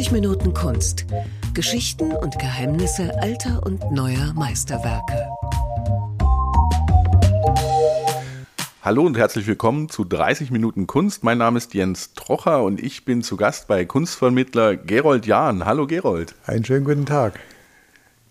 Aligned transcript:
30 0.00 0.12
Minuten 0.12 0.54
Kunst. 0.54 1.04
Geschichten 1.52 2.12
und 2.12 2.38
Geheimnisse 2.38 3.20
alter 3.20 3.62
und 3.66 3.92
neuer 3.92 4.32
Meisterwerke. 4.32 5.28
Hallo 8.80 9.04
und 9.04 9.18
herzlich 9.18 9.46
willkommen 9.46 9.90
zu 9.90 10.04
30 10.04 10.52
Minuten 10.52 10.86
Kunst. 10.86 11.22
Mein 11.22 11.36
Name 11.36 11.58
ist 11.58 11.74
Jens 11.74 12.14
Trocher 12.14 12.62
und 12.62 12.82
ich 12.82 13.04
bin 13.04 13.22
zu 13.22 13.36
Gast 13.36 13.68
bei 13.68 13.84
Kunstvermittler 13.84 14.74
Gerold 14.74 15.26
Jahn. 15.26 15.66
Hallo 15.66 15.86
Gerold. 15.86 16.34
Einen 16.46 16.64
schönen 16.64 16.86
guten 16.86 17.04
Tag. 17.04 17.38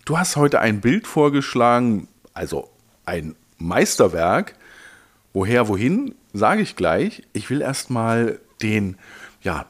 Du 0.04 0.18
hast 0.18 0.34
heute 0.34 0.58
ein 0.58 0.80
Bild 0.80 1.06
vorgeschlagen, 1.06 2.08
also 2.34 2.68
ein 3.06 3.36
Meisterwerk. 3.58 4.56
Woher, 5.32 5.68
wohin, 5.68 6.16
sage 6.32 6.62
ich 6.62 6.74
gleich. 6.74 7.22
Ich 7.32 7.48
will 7.48 7.60
erstmal 7.60 8.40
den, 8.60 8.98
ja, 9.40 9.66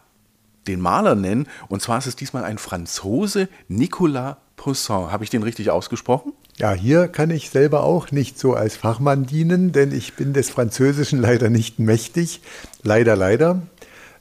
den 0.66 0.80
Maler 0.80 1.14
nennen. 1.14 1.48
Und 1.68 1.82
zwar 1.82 1.98
ist 1.98 2.06
es 2.06 2.16
diesmal 2.16 2.44
ein 2.44 2.58
Franzose, 2.58 3.48
Nicolas 3.68 4.36
Poussin. 4.56 5.10
Habe 5.10 5.24
ich 5.24 5.30
den 5.30 5.42
richtig 5.42 5.70
ausgesprochen? 5.70 6.32
Ja, 6.58 6.72
hier 6.72 7.08
kann 7.08 7.30
ich 7.30 7.48
selber 7.48 7.84
auch 7.84 8.10
nicht 8.10 8.38
so 8.38 8.54
als 8.54 8.76
Fachmann 8.76 9.24
dienen, 9.24 9.72
denn 9.72 9.92
ich 9.92 10.14
bin 10.14 10.34
des 10.34 10.50
Französischen 10.50 11.18
leider 11.20 11.48
nicht 11.48 11.78
mächtig. 11.78 12.42
Leider, 12.82 13.16
leider. 13.16 13.62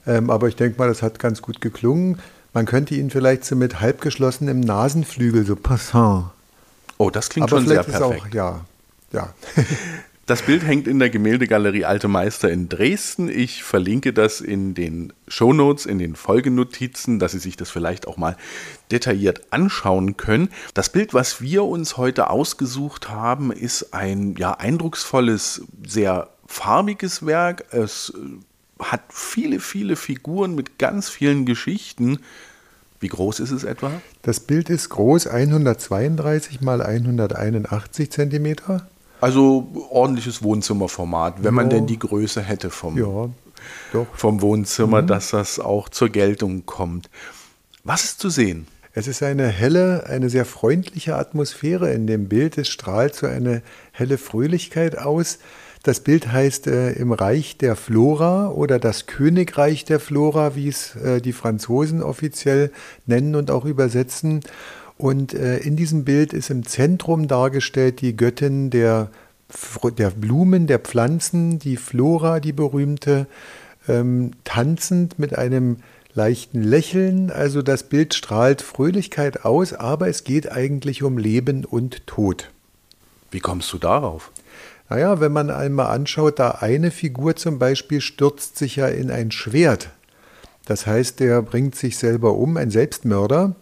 Ähm, 0.08 0.30
aber 0.30 0.48
ich 0.48 0.56
denke 0.56 0.78
mal, 0.78 0.88
das 0.88 1.02
hat 1.02 1.20
ganz 1.20 1.42
gut 1.42 1.60
geklungen. 1.60 2.20
Man 2.54 2.66
könnte 2.66 2.96
ihn 2.96 3.10
vielleicht 3.10 3.44
so 3.44 3.56
mit 3.56 3.82
halbgeschlossenem 3.82 4.62
Nasenflügel, 4.62 5.46
so 5.46 5.56
Poussin. 5.56 6.26
Oh, 6.98 7.10
das 7.10 7.30
klingt 7.30 7.52
aber 7.52 7.60
schon 7.60 7.68
sehr 7.68 7.84
perfekt. 7.84 8.26
Auch, 8.28 8.34
ja, 8.34 8.62
ja. 9.12 9.34
Das 10.30 10.44
Bild 10.44 10.64
hängt 10.64 10.88
in 10.88 11.00
der 11.00 11.10
Gemäldegalerie 11.10 11.86
Alte 11.86 12.08
Meister 12.08 12.52
in 12.52 12.70
Dresden. 12.70 13.30
Ich 13.30 13.64
verlinke 13.64 14.14
das 14.14 14.42
in 14.42 14.76
den 14.76 15.12
Shownotes, 15.28 15.88
in 15.88 15.98
den 15.98 16.16
Folgenotizen, 16.16 17.18
dass 17.18 17.32
Sie 17.32 17.40
sich 17.40 17.58
das 17.58 17.72
vielleicht 17.72 18.08
auch 18.08 18.16
mal 18.16 18.38
detailliert 18.92 19.52
anschauen 19.52 20.18
können. 20.18 20.50
Das 20.76 20.92
Bild, 20.92 21.16
was 21.16 21.42
wir 21.42 21.64
uns 21.64 21.98
heute 21.98 22.30
ausgesucht 22.30 23.10
haben, 23.10 23.52
ist 23.52 23.96
ein 23.96 24.36
ja, 24.38 24.52
eindrucksvolles, 24.52 25.64
sehr 25.84 26.30
farbiges 26.46 27.26
Werk. 27.26 27.66
Es 27.72 28.14
äh, 28.16 28.84
hat 28.84 29.02
viele, 29.10 29.60
viele 29.60 29.96
Figuren 29.96 30.54
mit 30.54 30.78
ganz 30.78 31.10
vielen 31.10 31.48
Geschichten. 31.48 32.20
Wie 33.00 33.08
groß 33.08 33.40
ist 33.40 33.50
es 33.50 33.64
etwa? 33.64 34.00
Das 34.22 34.42
Bild 34.42 34.70
ist 34.70 34.90
groß, 34.90 35.26
132 35.26 36.62
mal 36.62 36.84
181 36.84 38.12
Zentimeter. 38.12 38.88
Also 39.22 39.68
ordentliches 39.90 40.44
Wohnzimmerformat, 40.44 41.38
wenn 41.40 41.46
ja. 41.46 41.52
man 41.52 41.70
denn 41.70 41.88
die 41.88 42.00
Größe 42.00 42.42
hätte 42.42 42.70
vom, 42.70 42.98
ja, 42.98 44.06
vom 44.14 44.42
Wohnzimmer, 44.42 45.02
mhm. 45.02 45.08
dass 45.08 45.32
das 45.32 45.60
auch 45.60 45.90
zur 45.90 46.10
Geltung 46.10 46.66
kommt. 46.66 47.10
Was 47.84 48.04
ist 48.04 48.20
zu 48.20 48.30
sehen? 48.30 48.68
Es 48.94 49.08
ist 49.08 49.22
eine 49.22 49.48
helle, 49.48 50.08
eine 50.08 50.30
sehr 50.30 50.46
freundliche 50.46 51.16
Atmosphäre 51.16 51.94
in 51.94 52.08
dem 52.08 52.28
Bild. 52.28 52.58
Es 52.58 52.68
strahlt 52.68 53.16
so 53.16 53.28
eine 53.28 53.62
helle 53.92 54.18
Fröhlichkeit 54.18 54.98
aus. 54.98 55.40
Das 55.84 56.02
Bild 56.02 56.32
heißt 56.32 56.68
äh, 56.68 56.92
im 56.94 57.14
Reich 57.14 57.58
der 57.58 57.78
Flora 57.78 58.50
oder 58.50 58.80
das 58.80 59.06
Königreich 59.06 59.86
der 59.86 60.02
Flora, 60.02 60.56
wie 60.56 60.68
es 60.68 60.96
äh, 60.96 61.22
die 61.22 61.32
Franzosen 61.32 62.04
offiziell 62.04 62.72
nennen 63.06 63.36
und 63.36 63.50
auch 63.50 63.64
übersetzen. 63.64 64.42
Und 65.00 65.34
äh, 65.34 65.60
in 65.60 65.78
diesem 65.78 66.04
Bild 66.04 66.34
ist 66.34 66.50
im 66.50 66.66
Zentrum 66.66 67.30
dargestellt 67.30 68.02
die 68.02 68.18
Göttin 68.18 68.70
der, 68.70 69.10
der 69.98 70.10
Blumen, 70.10 70.68
der 70.68 70.80
Pflanzen, 70.80 71.58
die 71.58 71.78
Flora, 71.78 72.42
die 72.42 72.52
berühmte, 72.52 73.26
ähm, 73.88 74.32
tanzend 74.44 75.18
mit 75.18 75.38
einem 75.38 75.78
leichten 76.14 76.62
Lächeln. 76.62 77.32
Also 77.32 77.62
das 77.62 77.84
Bild 77.84 78.14
strahlt 78.14 78.62
Fröhlichkeit 78.62 79.46
aus, 79.46 79.72
aber 79.72 80.10
es 80.10 80.26
geht 80.26 80.52
eigentlich 80.52 81.02
um 81.02 81.18
Leben 81.18 81.64
und 81.64 82.06
Tod. 82.06 82.52
Wie 83.32 83.40
kommst 83.40 83.72
du 83.72 83.78
darauf? 83.78 84.32
Naja, 84.90 85.22
wenn 85.22 85.32
man 85.32 85.50
einmal 85.50 85.96
anschaut, 85.96 86.40
da 86.40 86.50
eine 86.60 86.92
Figur 86.92 87.38
zum 87.38 87.58
Beispiel 87.58 88.02
stürzt 88.02 88.58
sich 88.58 88.76
ja 88.76 88.90
in 88.90 89.12
ein 89.12 89.32
Schwert. 89.32 89.92
Das 90.66 90.86
heißt, 90.86 91.22
der 91.22 91.42
bringt 91.42 91.76
sich 91.76 91.98
selber 91.98 92.34
um, 92.36 92.58
ein 92.58 92.70
Selbstmörder. 92.70 93.56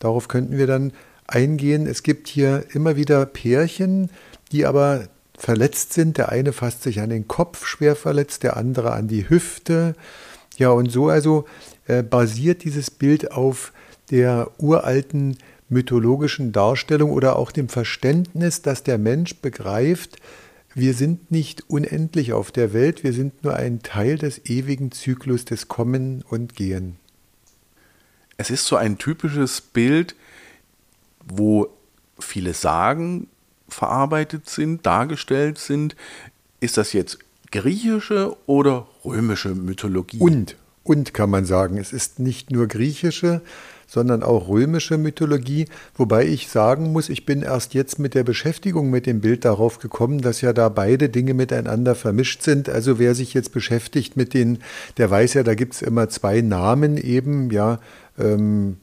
Darauf 0.00 0.26
könnten 0.26 0.58
wir 0.58 0.66
dann 0.66 0.92
eingehen. 1.28 1.86
Es 1.86 2.02
gibt 2.02 2.26
hier 2.26 2.64
immer 2.72 2.96
wieder 2.96 3.24
Pärchen, 3.26 4.10
die 4.50 4.66
aber 4.66 5.04
verletzt 5.38 5.92
sind. 5.92 6.18
Der 6.18 6.30
eine 6.30 6.52
fasst 6.52 6.82
sich 6.82 7.00
an 7.00 7.10
den 7.10 7.28
Kopf 7.28 7.64
schwer 7.66 7.94
verletzt, 7.94 8.42
der 8.42 8.56
andere 8.56 8.92
an 8.92 9.06
die 9.06 9.28
Hüfte. 9.28 9.94
Ja, 10.56 10.70
und 10.70 10.90
so 10.90 11.08
also 11.08 11.44
äh, 11.86 12.02
basiert 12.02 12.64
dieses 12.64 12.90
Bild 12.90 13.30
auf 13.30 13.72
der 14.10 14.50
uralten 14.58 15.38
mythologischen 15.68 16.50
Darstellung 16.50 17.12
oder 17.12 17.36
auch 17.36 17.52
dem 17.52 17.68
Verständnis, 17.68 18.60
dass 18.60 18.82
der 18.82 18.98
Mensch 18.98 19.36
begreift, 19.36 20.16
wir 20.74 20.94
sind 20.94 21.30
nicht 21.30 21.68
unendlich 21.68 22.32
auf 22.32 22.52
der 22.52 22.72
Welt, 22.72 23.02
wir 23.02 23.12
sind 23.12 23.42
nur 23.44 23.54
ein 23.54 23.82
Teil 23.82 24.18
des 24.18 24.46
ewigen 24.46 24.92
Zyklus 24.92 25.44
des 25.44 25.68
Kommen 25.68 26.22
und 26.28 26.54
Gehen 26.54 26.96
es 28.40 28.48
ist 28.48 28.64
so 28.64 28.76
ein 28.76 28.96
typisches 28.96 29.60
Bild, 29.60 30.16
wo 31.22 31.68
viele 32.18 32.54
Sagen 32.54 33.28
verarbeitet 33.68 34.48
sind, 34.48 34.86
dargestellt 34.86 35.58
sind. 35.58 35.94
Ist 36.58 36.78
das 36.78 36.94
jetzt 36.94 37.18
griechische 37.50 38.34
oder 38.46 38.88
römische 39.04 39.50
Mythologie? 39.50 40.20
Und, 40.20 40.56
und 40.84 41.12
kann 41.12 41.28
man 41.28 41.44
sagen. 41.44 41.76
Es 41.76 41.92
ist 41.92 42.18
nicht 42.18 42.50
nur 42.50 42.66
griechische, 42.66 43.42
sondern 43.90 44.22
auch 44.22 44.48
römische 44.48 44.98
Mythologie, 44.98 45.66
wobei 45.96 46.24
ich 46.24 46.48
sagen 46.48 46.92
muss, 46.92 47.08
ich 47.08 47.26
bin 47.26 47.42
erst 47.42 47.74
jetzt 47.74 47.98
mit 47.98 48.14
der 48.14 48.22
Beschäftigung 48.22 48.88
mit 48.88 49.04
dem 49.04 49.20
Bild 49.20 49.44
darauf 49.44 49.80
gekommen, 49.80 50.20
dass 50.20 50.40
ja 50.42 50.52
da 50.52 50.68
beide 50.68 51.08
Dinge 51.08 51.34
miteinander 51.34 51.96
vermischt 51.96 52.42
sind. 52.42 52.68
Also 52.68 53.00
wer 53.00 53.16
sich 53.16 53.34
jetzt 53.34 53.50
beschäftigt 53.50 54.16
mit 54.16 54.32
den, 54.32 54.58
der 54.96 55.10
weiß 55.10 55.34
ja, 55.34 55.42
da 55.42 55.56
gibt 55.56 55.74
es 55.74 55.82
immer 55.82 56.08
zwei 56.08 56.40
Namen 56.40 56.98
eben, 56.98 57.50
ja, 57.50 57.80
ähm, 58.16 58.76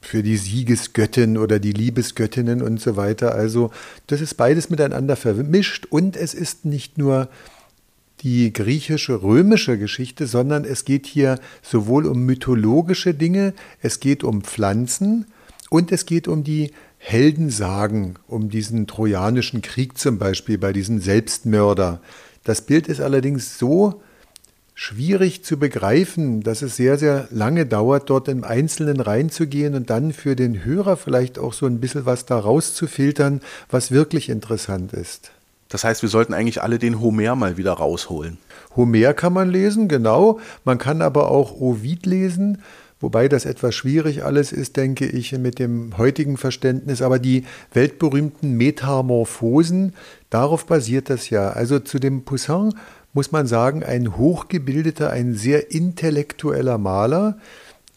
für 0.00 0.22
die 0.22 0.38
Siegesgöttin 0.38 1.36
oder 1.36 1.58
die 1.58 1.72
Liebesgöttinnen 1.72 2.62
und 2.62 2.80
so 2.80 2.96
weiter. 2.96 3.34
Also 3.34 3.70
das 4.06 4.22
ist 4.22 4.34
beides 4.34 4.70
miteinander 4.70 5.14
vermischt 5.14 5.86
und 5.90 6.16
es 6.16 6.32
ist 6.32 6.64
nicht 6.64 6.96
nur 6.96 7.28
die 8.22 8.52
griechische, 8.52 9.22
römische 9.22 9.78
Geschichte, 9.78 10.26
sondern 10.26 10.64
es 10.64 10.84
geht 10.84 11.06
hier 11.06 11.38
sowohl 11.62 12.06
um 12.06 12.24
mythologische 12.24 13.14
Dinge, 13.14 13.54
es 13.80 14.00
geht 14.00 14.22
um 14.22 14.42
Pflanzen 14.42 15.26
und 15.70 15.90
es 15.90 16.06
geht 16.06 16.28
um 16.28 16.44
die 16.44 16.72
Heldensagen, 16.98 18.18
um 18.28 18.48
diesen 18.48 18.86
trojanischen 18.86 19.60
Krieg 19.60 19.98
zum 19.98 20.18
Beispiel 20.18 20.56
bei 20.56 20.72
diesem 20.72 21.00
Selbstmörder. 21.00 22.00
Das 22.44 22.62
Bild 22.62 22.86
ist 22.86 23.00
allerdings 23.00 23.58
so 23.58 24.02
schwierig 24.74 25.44
zu 25.44 25.58
begreifen, 25.58 26.42
dass 26.42 26.62
es 26.62 26.76
sehr, 26.76 26.98
sehr 26.98 27.28
lange 27.30 27.66
dauert, 27.66 28.08
dort 28.08 28.28
im 28.28 28.44
Einzelnen 28.44 29.00
reinzugehen 29.00 29.74
und 29.74 29.90
dann 29.90 30.12
für 30.12 30.36
den 30.36 30.64
Hörer 30.64 30.96
vielleicht 30.96 31.38
auch 31.38 31.52
so 31.52 31.66
ein 31.66 31.80
bisschen 31.80 32.06
was 32.06 32.24
da 32.24 32.38
rauszufiltern, 32.38 33.40
was 33.68 33.90
wirklich 33.90 34.28
interessant 34.28 34.92
ist. 34.92 35.32
Das 35.72 35.84
heißt, 35.84 36.02
wir 36.02 36.10
sollten 36.10 36.34
eigentlich 36.34 36.62
alle 36.62 36.78
den 36.78 37.00
Homer 37.00 37.34
mal 37.34 37.56
wieder 37.56 37.72
rausholen. 37.72 38.36
Homer 38.76 39.14
kann 39.14 39.32
man 39.32 39.48
lesen, 39.50 39.88
genau. 39.88 40.38
Man 40.64 40.76
kann 40.76 41.00
aber 41.00 41.30
auch 41.30 41.58
Ovid 41.58 42.04
lesen, 42.04 42.58
wobei 43.00 43.26
das 43.26 43.46
etwas 43.46 43.74
schwierig 43.74 44.22
alles 44.22 44.52
ist, 44.52 44.76
denke 44.76 45.06
ich, 45.06 45.32
mit 45.32 45.58
dem 45.58 45.96
heutigen 45.96 46.36
Verständnis. 46.36 47.00
Aber 47.00 47.18
die 47.18 47.46
weltberühmten 47.72 48.54
Metamorphosen, 48.54 49.94
darauf 50.28 50.66
basiert 50.66 51.08
das 51.08 51.30
ja. 51.30 51.48
Also 51.48 51.78
zu 51.78 51.98
dem 51.98 52.24
Poussin 52.24 52.74
muss 53.14 53.32
man 53.32 53.46
sagen, 53.46 53.82
ein 53.82 54.18
hochgebildeter, 54.18 55.08
ein 55.08 55.34
sehr 55.34 55.70
intellektueller 55.70 56.76
Maler, 56.76 57.38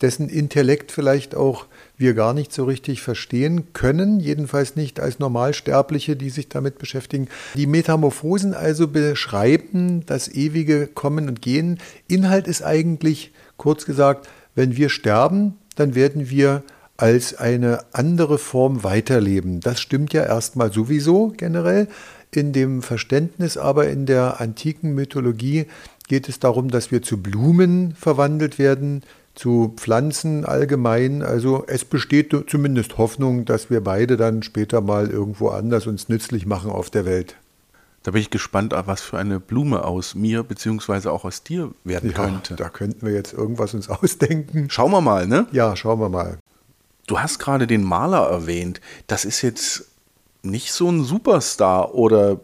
dessen 0.02 0.30
Intellekt 0.30 0.92
vielleicht 0.92 1.36
auch 1.36 1.66
wir 1.98 2.14
gar 2.14 2.34
nicht 2.34 2.52
so 2.52 2.66
richtig 2.66 3.02
verstehen 3.02 3.74
können, 3.74 4.20
jedenfalls 4.20 4.76
nicht 4.76 5.00
als 5.00 5.20
Normalsterbliche, 5.20 6.16
die 6.16 6.30
sich 6.30 6.50
damit 6.50 6.78
beschäftigen. 6.78 7.30
Die 7.56 7.68
Metamorphosen 7.68 8.54
also 8.54 8.88
beschreiben 8.88 10.06
das 10.06 10.28
ewige 10.28 10.88
Kommen 10.88 11.30
und 11.30 11.42
Gehen. 11.42 11.80
Inhalt 12.08 12.48
ist 12.48 12.64
eigentlich, 12.64 13.32
kurz 13.58 13.86
gesagt, 13.86 14.28
wenn 14.54 14.76
wir 14.76 14.90
sterben, 14.90 15.54
dann 15.76 15.96
werden 15.96 16.30
wir 16.30 16.64
als 16.98 17.36
eine 17.36 17.80
andere 17.92 18.38
Form 18.38 18.84
weiterleben. 18.84 19.60
Das 19.60 19.82
stimmt 19.82 20.14
ja 20.14 20.24
erstmal 20.24 20.72
sowieso 20.72 21.34
generell. 21.36 21.88
In 22.32 22.54
dem 22.54 22.82
Verständnis 22.82 23.58
aber 23.58 23.88
in 23.90 24.06
der 24.06 24.42
antiken 24.42 24.94
Mythologie 24.94 25.68
geht 26.08 26.30
es 26.30 26.40
darum, 26.40 26.70
dass 26.70 26.92
wir 26.92 27.02
zu 27.02 27.22
Blumen 27.22 27.96
verwandelt 27.96 28.60
werden, 28.60 29.04
zu 29.36 29.74
Pflanzen 29.76 30.46
allgemein. 30.46 31.22
Also 31.22 31.66
es 31.68 31.86
besteht 31.86 32.36
zumindest 32.48 32.98
Hoffnung, 32.98 33.46
dass 33.46 33.70
wir 33.70 33.84
beide 33.84 34.18
dann 34.18 34.42
später 34.44 34.82
mal 34.82 35.10
irgendwo 35.10 35.50
anders 35.50 35.88
uns 35.88 36.10
nützlich 36.10 36.46
machen 36.46 36.72
auf 36.72 36.90
der 36.90 37.06
Welt. 37.06 37.36
Da 38.04 38.12
bin 38.12 38.22
ich 38.22 38.30
gespannt, 38.30 38.74
was 38.86 39.02
für 39.02 39.18
eine 39.18 39.40
Blume 39.40 39.84
aus 39.84 40.14
mir 40.14 40.44
bzw. 40.44 41.10
auch 41.10 41.26
aus 41.26 41.42
dir 41.42 41.72
werden 41.84 42.12
ja, 42.12 42.16
könnte. 42.16 42.56
Da 42.56 42.70
könnten 42.70 43.06
wir 43.06 43.14
jetzt 43.14 43.34
irgendwas 43.34 43.74
uns 43.74 43.90
ausdenken. 43.90 44.70
Schauen 44.70 44.92
wir 44.92 45.02
mal, 45.02 45.28
ne? 45.28 45.48
Ja, 45.52 45.76
schauen 45.76 46.00
wir 46.00 46.10
mal. 46.10 46.38
Du 47.08 47.20
hast 47.20 47.40
gerade 47.40 47.68
den 47.68 47.84
Maler 47.84 48.30
erwähnt. 48.30 48.80
Das 49.08 49.26
ist 49.26 49.42
jetzt 49.42 49.86
nicht 50.44 50.72
so 50.72 50.90
ein 50.90 51.04
Superstar 51.04 51.96
oder 51.96 52.40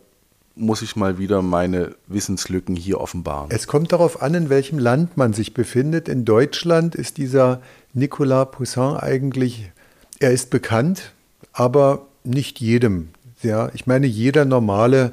muss 0.55 0.81
ich 0.81 0.95
mal 0.95 1.17
wieder 1.17 1.41
meine 1.41 1.95
Wissenslücken 2.07 2.75
hier 2.75 2.99
offenbaren? 2.99 3.49
Es 3.51 3.67
kommt 3.67 3.91
darauf 3.91 4.21
an, 4.21 4.33
in 4.33 4.49
welchem 4.49 4.79
Land 4.79 5.17
man 5.17 5.33
sich 5.33 5.53
befindet. 5.53 6.09
In 6.09 6.25
Deutschland 6.25 6.95
ist 6.95 7.17
dieser 7.17 7.61
Nicolas 7.93 8.51
Poussin 8.51 8.97
eigentlich, 8.97 9.71
er 10.19 10.31
ist 10.31 10.49
bekannt, 10.49 11.13
aber 11.53 12.05
nicht 12.23 12.59
jedem. 12.59 13.09
Ja, 13.41 13.69
ich 13.73 13.87
meine, 13.87 14.07
jeder 14.07 14.45
normale 14.45 15.09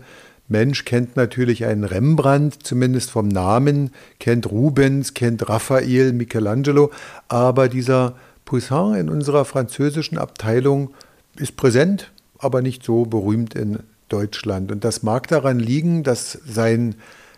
Mensch 0.48 0.84
kennt 0.84 1.16
natürlich 1.16 1.64
einen 1.64 1.84
Rembrandt, 1.84 2.58
zumindest 2.62 3.10
vom 3.10 3.28
Namen, 3.28 3.90
kennt 4.18 4.50
Rubens, 4.50 5.14
kennt 5.14 5.48
Raphael, 5.48 6.12
Michelangelo, 6.12 6.90
aber 7.28 7.68
dieser 7.68 8.16
Poussin 8.44 8.94
in 8.94 9.08
unserer 9.08 9.44
französischen 9.44 10.18
Abteilung 10.18 10.90
ist 11.36 11.56
präsent, 11.56 12.10
aber 12.38 12.62
nicht 12.62 12.82
so 12.82 13.04
berühmt 13.04 13.54
in 13.54 13.80
Deutschland. 14.08 14.72
Und 14.72 14.84
das 14.84 15.02
mag 15.02 15.28
daran 15.28 15.58
liegen, 15.58 16.02
dass 16.02 16.38
sein 16.46 16.94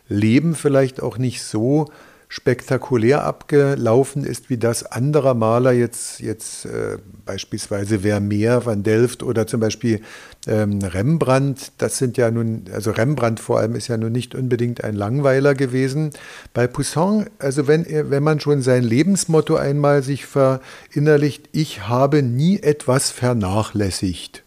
Leben 0.08 0.54
vielleicht 0.54 1.02
auch 1.02 1.18
nicht 1.18 1.42
so 1.42 1.88
spektakulär 2.32 3.24
abgelaufen 3.24 4.24
ist, 4.24 4.50
wie 4.50 4.56
das 4.56 4.84
anderer 4.84 5.34
Maler 5.34 5.72
jetzt, 5.72 6.20
jetzt 6.20 6.64
äh, 6.64 6.98
beispielsweise 7.26 8.00
Vermeer, 8.00 8.64
Van 8.64 8.84
Delft 8.84 9.24
oder 9.24 9.48
zum 9.48 9.58
Beispiel 9.58 10.00
ähm, 10.46 10.78
Rembrandt. 10.80 11.72
Das 11.78 11.98
sind 11.98 12.16
ja 12.16 12.30
nun, 12.30 12.66
also 12.72 12.92
Rembrandt 12.92 13.40
vor 13.40 13.58
allem 13.58 13.74
ist 13.74 13.88
ja 13.88 13.96
nun 13.96 14.12
nicht 14.12 14.36
unbedingt 14.36 14.84
ein 14.84 14.94
Langweiler 14.94 15.54
gewesen. 15.54 16.10
Bei 16.54 16.68
Poussin, 16.68 17.26
also 17.40 17.66
wenn, 17.66 17.84
wenn 17.88 18.22
man 18.22 18.38
schon 18.38 18.62
sein 18.62 18.84
Lebensmotto 18.84 19.56
einmal 19.56 20.04
sich 20.04 20.24
verinnerlicht, 20.24 21.48
ich 21.50 21.88
habe 21.88 22.22
nie 22.22 22.60
etwas 22.60 23.10
vernachlässigt. 23.10 24.44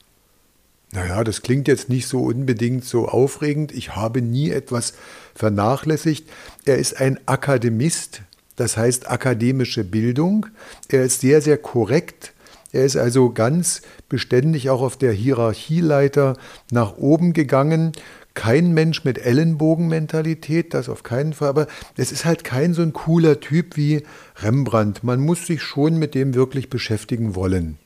Naja, 0.94 1.24
das 1.24 1.42
klingt 1.42 1.68
jetzt 1.68 1.90
nicht 1.90 2.08
so 2.08 2.22
unbedingt 2.22 2.86
so 2.86 3.08
aufregend. 3.08 3.72
Ich 3.72 3.96
habe 3.96 4.22
nie 4.22 4.52
etwas 4.52 4.94
vernachlässigt. 5.34 6.30
Er 6.66 6.78
ist 6.78 7.02
ein 7.02 7.20
Akademist, 7.26 8.22
das 8.58 8.78
heißt 8.78 9.10
akademische 9.10 9.84
Bildung. 9.84 10.46
Er 10.90 11.04
ist 11.04 11.22
sehr, 11.22 11.42
sehr 11.42 11.58
korrekt. 11.58 12.34
Er 12.72 12.86
ist 12.86 12.96
also 12.96 13.32
ganz 13.32 13.82
beständig 14.08 14.70
auch 14.70 14.84
auf 14.84 14.96
der 14.96 15.14
Hierarchieleiter 15.14 16.38
nach 16.70 16.96
oben 16.98 17.34
gegangen. 17.34 17.94
Kein 18.36 18.74
Mensch 18.74 19.04
mit 19.04 19.18
Ellenbogenmentalität, 19.18 20.76
das 20.76 20.90
auf 20.90 21.02
keinen 21.02 21.34
Fall, 21.34 21.50
aber 21.50 21.68
es 21.98 22.12
ist 22.12 22.26
halt 22.26 22.44
kein 22.44 22.76
so 22.76 22.84
ein 22.84 22.94
cooler 22.94 23.40
Typ 23.40 23.78
wie 23.78 24.04
Rembrandt. 24.38 25.04
Man 25.04 25.20
muss 25.20 25.48
sich 25.48 25.64
schon 25.64 25.98
mit 25.98 26.14
dem 26.14 26.36
wirklich 26.36 26.70
beschäftigen 26.70 27.34
wollen. 27.34 27.80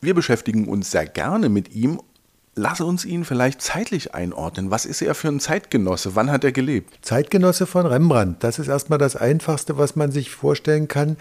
Wir 0.00 0.14
beschäftigen 0.14 0.68
uns 0.68 0.92
sehr 0.92 1.06
gerne 1.06 1.48
mit 1.48 1.74
ihm 1.74 2.00
Lass 2.58 2.80
uns 2.80 3.04
ihn 3.04 3.26
vielleicht 3.26 3.60
zeitlich 3.60 4.14
einordnen. 4.14 4.70
Was 4.70 4.86
ist 4.86 5.02
er 5.02 5.14
für 5.14 5.28
ein 5.28 5.40
Zeitgenosse? 5.40 6.16
Wann 6.16 6.32
hat 6.32 6.42
er 6.42 6.52
gelebt? 6.52 6.98
Zeitgenosse 7.02 7.66
von 7.66 7.84
Rembrandt. 7.84 8.42
Das 8.42 8.58
ist 8.58 8.68
erstmal 8.68 8.98
das 8.98 9.14
Einfachste, 9.14 9.76
was 9.76 9.94
man 9.94 10.10
sich 10.10 10.30
vorstellen 10.30 10.88
kann. 10.88 11.18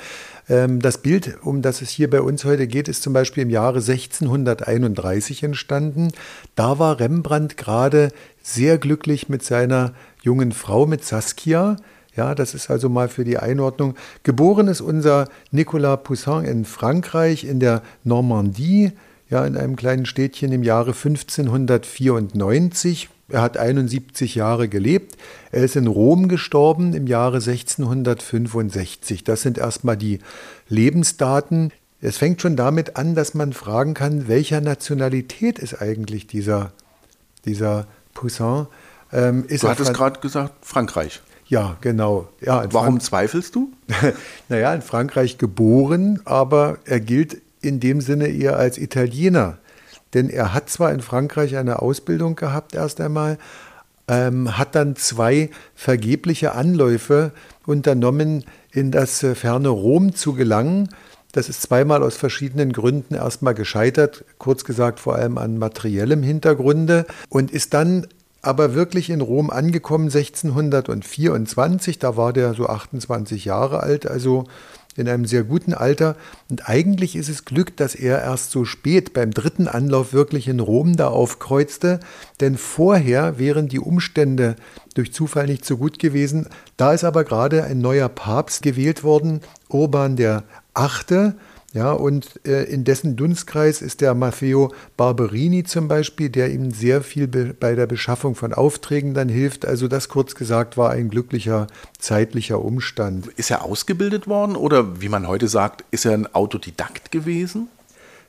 Ähm, 0.48 0.82
das 0.82 1.00
Bild, 1.00 1.40
um 1.44 1.62
das 1.62 1.82
es 1.82 1.90
hier 1.90 2.10
bei 2.10 2.22
uns 2.22 2.46
heute 2.46 2.68
geht, 2.68 2.88
ist 2.88 3.04
zum 3.04 3.12
Beispiel 3.12 3.44
im 3.44 3.50
Jahre 3.50 3.80
1631 3.80 5.44
entstanden. 5.44 6.14
Da 6.56 6.80
war 6.80 7.02
Rembrandt 7.02 7.58
gerade 7.58 8.14
sehr 8.42 8.78
glücklich 8.78 9.28
mit 9.28 9.44
seiner 9.44 9.92
jungen 10.24 10.54
Frau, 10.54 10.86
mit 10.86 11.04
Saskia. 11.04 11.76
Ja, 12.16 12.34
das 12.34 12.54
ist 12.54 12.70
also 12.70 12.88
mal 12.88 13.10
für 13.10 13.26
die 13.26 13.40
Einordnung. 13.40 13.96
Geboren 14.24 14.70
ist 14.70 14.80
unser 14.80 15.28
Nicolas 15.52 16.00
Poussin 16.02 16.46
in 16.46 16.64
Frankreich, 16.64 17.44
in 17.44 17.60
der 17.60 17.82
Normandie 18.06 18.94
ja, 19.30 19.46
in 19.46 19.58
einem 19.58 19.76
kleinen 19.76 20.06
Städtchen 20.06 20.52
im 20.52 20.64
Jahre 20.64 20.92
1594. 20.92 23.10
Er 23.28 23.42
hat 23.42 23.58
71 23.58 24.36
Jahre 24.36 24.70
gelebt. 24.70 25.18
Er 25.52 25.64
ist 25.64 25.76
in 25.76 25.88
Rom 25.88 26.28
gestorben 26.28 26.94
im 26.94 27.08
Jahre 27.08 27.38
1665. 27.38 29.24
Das 29.24 29.42
sind 29.42 29.58
erstmal 29.58 29.98
die 29.98 30.20
Lebensdaten. 30.70 31.72
Es 32.02 32.18
fängt 32.18 32.42
schon 32.42 32.56
damit 32.56 32.98
an, 32.98 33.16
dass 33.16 33.34
man 33.34 33.54
fragen 33.54 33.96
kann, 33.96 34.28
welcher 34.28 34.62
Nationalität 34.62 35.58
ist 35.58 35.82
eigentlich 35.82 36.28
dieser, 36.28 36.72
dieser 37.46 37.88
Poussin? 38.14 38.68
Ähm, 39.12 39.46
du 39.48 39.68
hattest 39.68 39.94
gerade 39.94 40.20
gesagt, 40.20 40.66
Frankreich. 40.66 41.22
Ja, 41.48 41.78
genau. 41.82 42.28
Ja, 42.42 42.66
Warum 42.72 42.96
Frank 42.96 43.04
zweifelst 43.04 43.56
du? 43.56 43.72
naja, 44.50 44.74
in 44.74 44.82
Frankreich 44.82 45.38
geboren, 45.38 46.20
aber 46.26 46.80
er 46.86 47.00
gilt 47.00 47.42
in 47.66 47.80
dem 47.80 48.02
Sinne 48.02 48.28
eher 48.28 48.58
als 48.58 48.78
Italiener. 48.78 49.58
Denn 50.14 50.30
er 50.30 50.54
hat 50.54 50.70
zwar 50.70 50.92
in 50.92 51.02
Frankreich 51.02 51.58
eine 51.58 51.82
Ausbildung 51.82 52.36
gehabt 52.36 52.76
erst 52.76 53.02
einmal, 53.02 53.38
ähm, 54.08 54.58
hat 54.58 54.76
dann 54.76 54.96
zwei 54.96 55.50
vergebliche 55.74 56.54
Anläufe 56.54 57.32
unternommen, 57.66 58.46
in 58.72 58.92
das 58.92 59.24
äh, 59.24 59.36
ferne 59.36 59.70
Rom 59.70 60.14
zu 60.16 60.34
gelangen. 60.34 60.90
Das 61.32 61.50
ist 61.50 61.64
zweimal 61.64 62.04
aus 62.04 62.16
verschiedenen 62.16 62.72
Gründen 62.72 63.16
erstmal 63.16 63.56
gescheitert, 63.56 64.24
kurz 64.38 64.64
gesagt 64.64 65.00
vor 65.02 65.16
allem 65.16 65.38
an 65.38 65.58
materiellem 65.58 66.24
Hintergrunde 66.24 67.06
und 67.30 67.52
ist 67.52 67.74
dann 67.74 68.08
aber 68.42 68.74
wirklich 68.76 69.10
in 69.10 69.22
Rom 69.22 69.50
angekommen 69.50 70.06
1624. 70.06 72.00
Da 72.00 72.16
war 72.16 72.32
der 72.32 72.54
so 72.54 72.68
28 72.68 73.44
Jahre 73.44 73.82
alt, 73.82 74.08
also 74.08 74.46
in 74.96 75.10
einem 75.10 75.26
sehr 75.26 75.44
guten 75.44 75.74
Alter. 75.74 76.16
Und 76.50 76.70
eigentlich 76.70 77.16
ist 77.16 77.30
es 77.30 77.46
Glück, 77.46 77.76
dass 77.78 77.96
er 77.96 78.22
erst 78.22 78.52
so 78.52 78.66
spät 78.66 79.14
beim 79.14 79.32
dritten 79.32 79.68
Anlauf 79.68 80.14
wirklich 80.14 80.48
in 80.48 80.60
Rom 80.60 80.96
da 80.96 81.08
aufkreuzte, 81.08 82.00
denn 82.40 82.58
vorher 82.58 83.38
wären 83.38 83.68
die 83.68 83.80
Umstände 83.80 84.56
durch 84.94 85.14
Zufall 85.14 85.48
nicht 85.48 85.66
so 85.66 85.78
gut 85.78 86.00
gewesen. 86.00 86.48
Da 86.78 86.94
ist 86.94 87.04
aber 87.04 87.24
gerade 87.24 87.64
ein 87.64 87.80
neuer 87.80 88.10
Papst 88.10 88.62
gewählt 88.62 89.04
worden, 89.04 89.42
Urban 89.70 90.16
der 90.16 90.44
Achte, 90.74 91.36
ja, 91.76 91.92
und 91.92 92.40
äh, 92.48 92.64
in 92.64 92.86
dessen 92.86 93.18
Dunstkreis 93.18 93.82
ist 93.82 94.00
der 94.00 94.14
Maffeo 94.16 94.74
Barberini 94.96 95.66
zum 95.66 95.90
Beispiel, 95.90 96.30
der 96.30 96.50
ihm 96.54 96.72
sehr 96.72 97.02
viel 97.02 97.28
bei 97.28 97.76
der 97.76 97.86
Beschaffung 97.86 98.34
von 98.34 98.54
Aufträgen 98.54 99.14
dann 99.14 99.28
hilft. 99.28 99.66
Also 99.66 99.90
das 99.90 100.08
kurz 100.08 100.36
gesagt 100.36 100.78
war 100.78 100.92
ein 100.92 101.10
glücklicher 101.10 101.68
zeitlicher 102.00 102.64
Umstand. 102.64 103.28
Ist 103.36 103.52
er 103.52 103.66
ausgebildet 103.66 104.26
worden 104.26 104.56
oder 104.56 105.02
wie 105.02 105.10
man 105.10 105.28
heute 105.28 105.50
sagt, 105.50 105.84
ist 105.92 106.06
er 106.06 106.14
ein 106.14 106.34
Autodidakt 106.34 107.12
gewesen? 107.12 107.68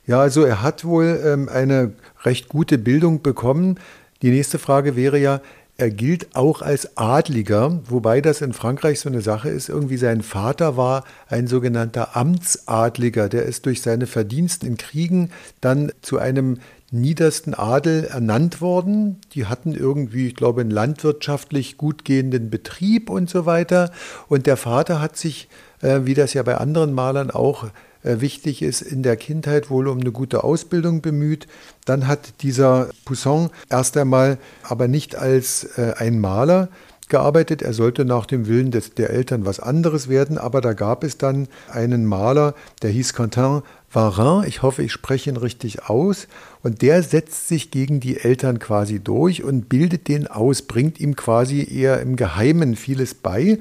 Ja, 0.08 0.18
also 0.18 0.42
er 0.42 0.62
hat 0.62 0.84
wohl 0.84 1.20
ähm, 1.24 1.48
eine 1.48 1.92
recht 2.24 2.48
gute 2.48 2.78
Bildung 2.78 3.22
bekommen. 3.22 3.78
Die 4.22 4.30
nächste 4.30 4.58
Frage 4.58 4.96
wäre 4.96 5.20
ja, 5.20 5.40
er 5.78 5.90
gilt 5.90 6.34
auch 6.34 6.62
als 6.62 6.96
Adliger, 6.96 7.80
wobei 7.88 8.22
das 8.22 8.40
in 8.40 8.54
Frankreich 8.54 9.00
so 9.00 9.10
eine 9.10 9.20
Sache 9.20 9.50
ist. 9.50 9.68
Irgendwie 9.68 9.98
sein 9.98 10.22
Vater 10.22 10.76
war 10.76 11.04
ein 11.28 11.46
sogenannter 11.46 12.16
Amtsadliger, 12.16 13.28
der 13.28 13.42
ist 13.42 13.66
durch 13.66 13.82
seine 13.82 14.06
Verdienste 14.06 14.66
in 14.66 14.78
Kriegen 14.78 15.30
dann 15.60 15.92
zu 16.00 16.18
einem 16.18 16.58
niedersten 16.90 17.52
Adel 17.52 18.04
ernannt 18.04 18.60
worden. 18.60 19.20
Die 19.34 19.46
hatten 19.46 19.74
irgendwie, 19.74 20.28
ich 20.28 20.36
glaube, 20.36 20.62
einen 20.62 20.70
landwirtschaftlich 20.70 21.76
gut 21.76 22.04
gehenden 22.04 22.48
Betrieb 22.48 23.10
und 23.10 23.28
so 23.28 23.44
weiter. 23.44 23.90
Und 24.28 24.46
der 24.46 24.56
Vater 24.56 25.00
hat 25.00 25.16
sich, 25.16 25.48
äh, 25.82 26.00
wie 26.04 26.14
das 26.14 26.32
ja 26.32 26.42
bei 26.42 26.56
anderen 26.56 26.94
Malern 26.94 27.30
auch 27.30 27.66
wichtig 28.06 28.62
ist, 28.62 28.82
in 28.82 29.02
der 29.02 29.16
Kindheit 29.16 29.70
wohl 29.70 29.88
um 29.88 30.00
eine 30.00 30.12
gute 30.12 30.44
Ausbildung 30.44 31.00
bemüht. 31.00 31.46
Dann 31.84 32.06
hat 32.06 32.42
dieser 32.42 32.88
Poussin 33.04 33.50
erst 33.68 33.96
einmal 33.96 34.38
aber 34.62 34.88
nicht 34.88 35.16
als 35.16 35.64
äh, 35.76 35.94
ein 35.96 36.20
Maler 36.20 36.68
gearbeitet. 37.08 37.62
Er 37.62 37.72
sollte 37.72 38.04
nach 38.04 38.26
dem 38.26 38.46
Willen 38.46 38.70
des, 38.70 38.94
der 38.94 39.10
Eltern 39.10 39.46
was 39.46 39.60
anderes 39.60 40.08
werden, 40.08 40.38
aber 40.38 40.60
da 40.60 40.72
gab 40.72 41.04
es 41.04 41.18
dann 41.18 41.48
einen 41.70 42.04
Maler, 42.04 42.54
der 42.82 42.90
hieß 42.90 43.14
Quentin 43.14 43.62
Varin, 43.92 44.46
ich 44.46 44.62
hoffe, 44.62 44.82
ich 44.82 44.92
spreche 44.92 45.30
ihn 45.30 45.36
richtig 45.36 45.88
aus, 45.88 46.26
und 46.62 46.82
der 46.82 47.02
setzt 47.02 47.48
sich 47.48 47.70
gegen 47.70 48.00
die 48.00 48.18
Eltern 48.18 48.58
quasi 48.58 49.00
durch 49.00 49.42
und 49.44 49.68
bildet 49.68 50.08
den 50.08 50.26
aus, 50.26 50.62
bringt 50.62 51.00
ihm 51.00 51.16
quasi 51.16 51.66
eher 51.66 52.00
im 52.00 52.16
Geheimen 52.16 52.76
vieles 52.76 53.14
bei. 53.14 53.58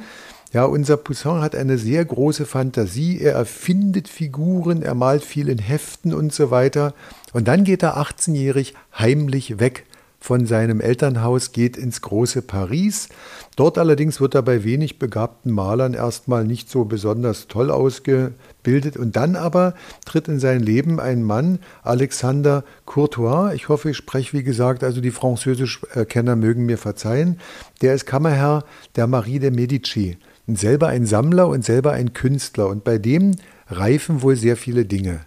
Ja, 0.56 0.64
unser 0.64 0.96
Poussin 0.96 1.42
hat 1.42 1.54
eine 1.54 1.78
sehr 1.78 2.06
große 2.06 2.46
Fantasie. 2.46 3.20
Er 3.20 3.34
erfindet 3.34 4.08
Figuren, 4.08 4.84
er 4.84 4.96
malt 4.96 5.26
viel 5.26 5.50
in 5.50 5.58
Heften 5.58 6.14
und 6.14 6.32
so 6.32 6.50
weiter. 6.50 6.94
Und 7.34 7.50
dann 7.50 7.66
geht 7.66 7.84
er 7.84 7.98
18-jährig 7.98 8.74
heimlich 8.98 9.60
weg 9.60 9.86
von 10.22 10.46
seinem 10.46 10.80
Elternhaus, 10.80 11.52
geht 11.52 11.76
ins 11.76 12.00
große 12.00 12.42
Paris. 12.42 13.10
Dort 13.58 13.78
allerdings 13.78 14.22
wird 14.22 14.34
er 14.34 14.44
bei 14.44 14.64
wenig 14.64 14.98
begabten 14.98 15.52
Malern 15.52 15.94
erstmal 15.94 16.46
nicht 16.46 16.70
so 16.70 16.86
besonders 16.86 17.48
toll 17.48 17.70
ausgebildet. 17.70 18.96
Und 18.96 19.18
dann 19.18 19.36
aber 19.36 19.74
tritt 20.06 20.30
in 20.30 20.40
sein 20.40 20.62
Leben 20.62 21.02
ein 21.02 21.22
Mann, 21.22 21.60
Alexander 21.84 22.64
Courtois. 22.86 23.54
Ich 23.56 23.68
hoffe, 23.68 23.90
ich 23.90 23.98
spreche, 23.98 24.32
wie 24.32 24.44
gesagt, 24.44 24.86
also 24.86 25.02
die 25.02 25.12
Französisch-Kenner 25.12 26.38
mögen 26.38 26.66
mir 26.66 26.78
verzeihen. 26.78 27.42
Der 27.82 27.94
ist 27.94 28.06
Kammerherr 28.06 28.64
der 28.96 29.08
Marie 29.08 29.40
de 29.40 29.52
Medici. 29.52 30.18
Selber 30.48 30.88
ein 30.88 31.06
Sammler 31.06 31.48
und 31.48 31.66
selber 31.66 31.94
ein 31.94 32.14
Künstler. 32.14 32.68
Und 32.68 32.84
bei 32.84 32.98
dem 32.98 33.36
reifen 33.68 34.22
wohl 34.22 34.36
sehr 34.36 34.58
viele 34.58 34.86
Dinge. 34.86 35.22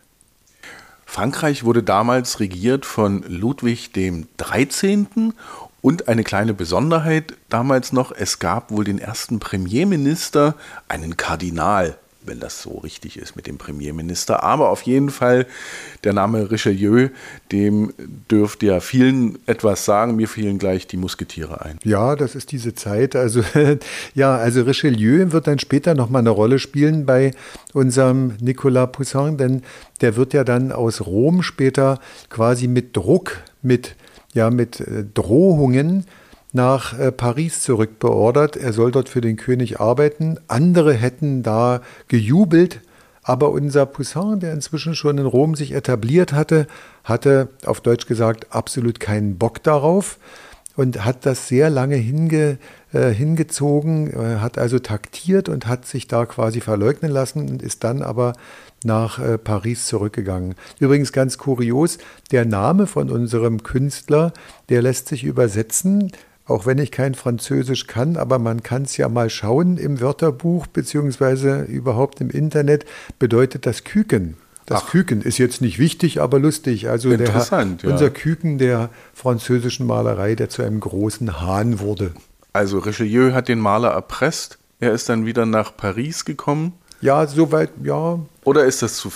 Frankreich 1.06 1.64
wurde 1.64 1.82
damals 1.82 2.38
regiert 2.38 2.86
von 2.86 3.24
Ludwig 3.26 3.92
dem 3.92 4.28
13. 4.36 5.32
Und 5.80 6.08
eine 6.08 6.24
kleine 6.24 6.54
Besonderheit 6.54 7.34
damals 7.48 7.92
noch, 7.92 8.12
es 8.12 8.38
gab 8.38 8.70
wohl 8.70 8.84
den 8.84 8.98
ersten 8.98 9.38
Premierminister, 9.38 10.54
einen 10.88 11.16
Kardinal 11.16 11.98
wenn 12.28 12.40
das 12.40 12.62
so 12.62 12.78
richtig 12.78 13.18
ist 13.18 13.34
mit 13.34 13.46
dem 13.46 13.58
Premierminister. 13.58 14.42
Aber 14.42 14.68
auf 14.68 14.82
jeden 14.82 15.10
Fall 15.10 15.46
der 16.04 16.12
Name 16.12 16.50
Richelieu, 16.50 17.08
dem 17.50 17.92
dürfte 18.30 18.66
ja 18.66 18.80
vielen 18.80 19.38
etwas 19.46 19.84
sagen. 19.84 20.16
Mir 20.16 20.28
fielen 20.28 20.58
gleich 20.58 20.86
die 20.86 20.96
Musketiere 20.96 21.62
ein. 21.62 21.78
Ja, 21.82 22.14
das 22.14 22.34
ist 22.34 22.52
diese 22.52 22.74
Zeit. 22.74 23.16
Also 23.16 23.42
ja, 24.14 24.36
also 24.36 24.62
Richelieu 24.62 25.32
wird 25.32 25.46
dann 25.46 25.58
später 25.58 25.94
nochmal 25.94 26.20
eine 26.20 26.30
Rolle 26.30 26.58
spielen 26.58 27.06
bei 27.06 27.32
unserem 27.72 28.34
Nicolas 28.40 28.92
Poussin, 28.92 29.36
denn 29.36 29.62
der 30.00 30.16
wird 30.16 30.34
ja 30.34 30.44
dann 30.44 30.70
aus 30.70 31.04
Rom 31.04 31.42
später 31.42 31.98
quasi 32.28 32.68
mit 32.68 32.96
Druck, 32.96 33.38
mit 33.62 33.96
ja, 34.34 34.50
mit 34.50 34.80
äh, 34.80 35.04
Drohungen 35.14 36.04
nach 36.52 36.98
äh, 36.98 37.12
Paris 37.12 37.60
zurückbeordert. 37.60 38.56
Er 38.56 38.72
soll 38.72 38.90
dort 38.90 39.08
für 39.08 39.20
den 39.20 39.36
König 39.36 39.80
arbeiten. 39.80 40.38
Andere 40.48 40.94
hätten 40.94 41.42
da 41.42 41.80
gejubelt, 42.08 42.80
aber 43.22 43.50
unser 43.50 43.84
Poussin, 43.86 44.40
der 44.40 44.52
inzwischen 44.52 44.94
schon 44.94 45.18
in 45.18 45.26
Rom 45.26 45.54
sich 45.54 45.72
etabliert 45.72 46.32
hatte, 46.32 46.66
hatte 47.04 47.48
auf 47.66 47.80
Deutsch 47.80 48.06
gesagt 48.06 48.46
absolut 48.50 49.00
keinen 49.00 49.36
Bock 49.36 49.62
darauf 49.62 50.18
und 50.76 51.04
hat 51.04 51.26
das 51.26 51.48
sehr 51.48 51.70
lange 51.70 51.96
hinge, 51.96 52.56
äh, 52.92 53.10
hingezogen, 53.10 54.12
äh, 54.12 54.36
hat 54.36 54.58
also 54.58 54.78
taktiert 54.78 55.48
und 55.48 55.66
hat 55.66 55.84
sich 55.84 56.06
da 56.06 56.24
quasi 56.24 56.60
verleugnen 56.60 57.10
lassen 57.10 57.50
und 57.50 57.62
ist 57.62 57.84
dann 57.84 58.00
aber 58.00 58.32
nach 58.84 59.18
äh, 59.18 59.38
Paris 59.38 59.86
zurückgegangen. 59.86 60.54
Übrigens 60.78 61.12
ganz 61.12 61.36
kurios, 61.36 61.98
der 62.30 62.44
Name 62.44 62.86
von 62.86 63.10
unserem 63.10 63.64
Künstler, 63.64 64.32
der 64.68 64.80
lässt 64.80 65.08
sich 65.08 65.24
übersetzen 65.24 66.12
auch 66.48 66.66
wenn 66.66 66.78
ich 66.78 66.90
kein 66.90 67.14
Französisch 67.14 67.86
kann, 67.86 68.16
aber 68.16 68.38
man 68.38 68.62
kann 68.62 68.82
es 68.82 68.96
ja 68.96 69.08
mal 69.08 69.30
schauen 69.30 69.76
im 69.76 70.00
Wörterbuch 70.00 70.66
beziehungsweise 70.66 71.62
überhaupt 71.62 72.20
im 72.20 72.30
Internet, 72.30 72.84
bedeutet 73.18 73.66
das 73.66 73.84
Küken. 73.84 74.36
Das 74.66 74.82
Ach. 74.84 74.90
Küken 74.90 75.22
ist 75.22 75.38
jetzt 75.38 75.60
nicht 75.60 75.78
wichtig, 75.78 76.20
aber 76.20 76.38
lustig. 76.38 76.88
Also 76.88 77.10
Interessant, 77.10 77.82
der, 77.82 77.88
ja. 77.88 77.94
unser 77.94 78.10
Küken 78.10 78.58
der 78.58 78.90
französischen 79.14 79.86
Malerei, 79.86 80.34
der 80.34 80.48
zu 80.48 80.62
einem 80.62 80.80
großen 80.80 81.40
Hahn 81.40 81.80
wurde. 81.80 82.12
Also 82.52 82.78
Richelieu 82.78 83.32
hat 83.32 83.48
den 83.48 83.60
Maler 83.60 83.90
erpresst. 83.90 84.58
Er 84.80 84.92
ist 84.92 85.08
dann 85.08 85.26
wieder 85.26 85.46
nach 85.46 85.76
Paris 85.76 86.24
gekommen. 86.24 86.74
Ja, 87.00 87.26
soweit, 87.26 87.70
ja. 87.82 88.18
Oder 88.44 88.64
ist 88.64 88.82
das 88.82 88.96
zu, 88.96 89.10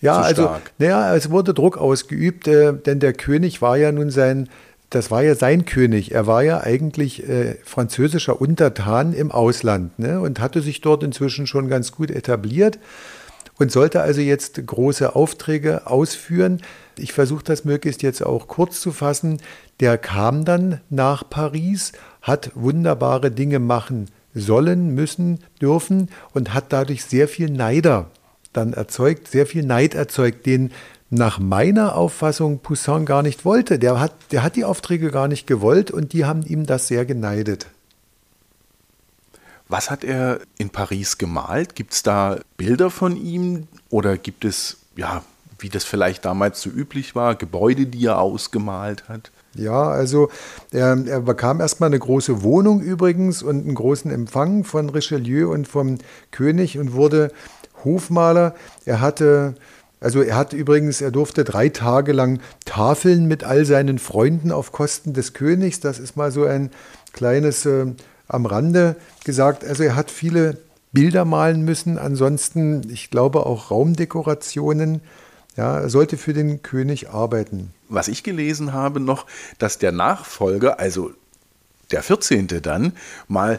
ja, 0.00 0.20
also? 0.20 0.50
Naja, 0.78 1.16
es 1.16 1.30
wurde 1.30 1.54
Druck 1.54 1.78
ausgeübt, 1.78 2.46
äh, 2.46 2.74
denn 2.74 3.00
der 3.00 3.14
König 3.14 3.62
war 3.62 3.78
ja 3.78 3.90
nun 3.90 4.10
sein 4.10 4.50
das 4.94 5.10
war 5.10 5.22
ja 5.22 5.34
sein 5.34 5.64
König. 5.64 6.12
Er 6.12 6.26
war 6.26 6.42
ja 6.42 6.60
eigentlich 6.60 7.28
äh, 7.28 7.56
französischer 7.64 8.40
Untertan 8.40 9.12
im 9.12 9.32
Ausland 9.32 9.98
ne? 9.98 10.20
und 10.20 10.40
hatte 10.40 10.60
sich 10.60 10.80
dort 10.80 11.02
inzwischen 11.02 11.46
schon 11.46 11.68
ganz 11.68 11.92
gut 11.92 12.10
etabliert 12.10 12.78
und 13.58 13.72
sollte 13.72 14.00
also 14.02 14.20
jetzt 14.20 14.64
große 14.64 15.16
Aufträge 15.16 15.86
ausführen. 15.86 16.60
Ich 16.96 17.12
versuche 17.12 17.44
das 17.44 17.64
möglichst 17.64 18.02
jetzt 18.02 18.24
auch 18.24 18.46
kurz 18.46 18.80
zu 18.80 18.92
fassen. 18.92 19.40
Der 19.80 19.98
kam 19.98 20.44
dann 20.44 20.80
nach 20.90 21.28
Paris, 21.28 21.92
hat 22.22 22.52
wunderbare 22.54 23.30
Dinge 23.30 23.58
machen 23.58 24.06
sollen, 24.34 24.94
müssen, 24.94 25.40
dürfen 25.60 26.08
und 26.32 26.54
hat 26.54 26.72
dadurch 26.72 27.04
sehr 27.04 27.28
viel 27.28 27.50
Neider 27.50 28.10
dann 28.52 28.72
erzeugt, 28.72 29.28
sehr 29.28 29.46
viel 29.46 29.64
Neid 29.64 29.94
erzeugt, 29.94 30.46
den 30.46 30.70
nach 31.14 31.38
meiner 31.38 31.96
Auffassung 31.96 32.58
Poussin 32.58 33.06
gar 33.06 33.22
nicht 33.22 33.44
wollte. 33.44 33.78
Der 33.78 34.00
hat, 34.00 34.12
der 34.32 34.42
hat 34.42 34.56
die 34.56 34.64
Aufträge 34.64 35.10
gar 35.10 35.28
nicht 35.28 35.46
gewollt 35.46 35.90
und 35.90 36.12
die 36.12 36.24
haben 36.24 36.42
ihm 36.42 36.66
das 36.66 36.88
sehr 36.88 37.04
geneidet. 37.04 37.66
Was 39.68 39.90
hat 39.90 40.04
er 40.04 40.40
in 40.58 40.70
Paris 40.70 41.16
gemalt? 41.16 41.74
Gibt 41.74 41.94
es 41.94 42.02
da 42.02 42.38
Bilder 42.56 42.90
von 42.90 43.16
ihm 43.16 43.66
oder 43.88 44.18
gibt 44.18 44.44
es, 44.44 44.76
ja, 44.96 45.22
wie 45.58 45.68
das 45.68 45.84
vielleicht 45.84 46.24
damals 46.24 46.60
so 46.60 46.68
üblich 46.68 47.14
war, 47.14 47.34
Gebäude, 47.34 47.86
die 47.86 48.04
er 48.06 48.18
ausgemalt 48.18 49.08
hat? 49.08 49.30
Ja, 49.54 49.84
also 49.84 50.30
er, 50.72 50.98
er 51.06 51.20
bekam 51.20 51.60
erstmal 51.60 51.88
eine 51.88 51.98
große 51.98 52.42
Wohnung 52.42 52.80
übrigens 52.80 53.42
und 53.42 53.64
einen 53.64 53.74
großen 53.74 54.10
Empfang 54.10 54.64
von 54.64 54.90
Richelieu 54.90 55.50
und 55.52 55.68
vom 55.68 55.98
König 56.32 56.78
und 56.78 56.92
wurde 56.92 57.30
Hofmaler. 57.84 58.54
Er 58.84 59.00
hatte 59.00 59.54
also 60.04 60.20
er 60.20 60.36
hat 60.36 60.52
übrigens, 60.52 61.00
er 61.00 61.10
durfte 61.10 61.44
drei 61.44 61.70
Tage 61.70 62.12
lang 62.12 62.40
tafeln 62.66 63.24
mit 63.26 63.42
all 63.42 63.64
seinen 63.64 63.98
Freunden 63.98 64.52
auf 64.52 64.70
Kosten 64.70 65.14
des 65.14 65.32
Königs. 65.32 65.80
Das 65.80 65.98
ist 65.98 66.14
mal 66.14 66.30
so 66.30 66.44
ein 66.44 66.70
kleines 67.14 67.64
äh, 67.64 67.86
am 68.28 68.44
Rande 68.44 68.96
gesagt. 69.24 69.64
Also 69.64 69.82
er 69.82 69.96
hat 69.96 70.10
viele 70.10 70.58
Bilder 70.92 71.24
malen 71.24 71.62
müssen, 71.62 71.96
ansonsten, 71.96 72.88
ich 72.90 73.10
glaube, 73.10 73.46
auch 73.46 73.70
Raumdekorationen. 73.70 75.00
Ja, 75.56 75.78
er 75.80 75.88
sollte 75.88 76.18
für 76.18 76.34
den 76.34 76.62
König 76.62 77.08
arbeiten. 77.08 77.72
Was 77.88 78.08
ich 78.08 78.22
gelesen 78.22 78.74
habe 78.74 79.00
noch, 79.00 79.24
dass 79.58 79.78
der 79.78 79.92
Nachfolger, 79.92 80.80
also 80.80 81.12
der 81.92 82.02
14. 82.02 82.48
dann, 82.60 82.92
mal 83.26 83.58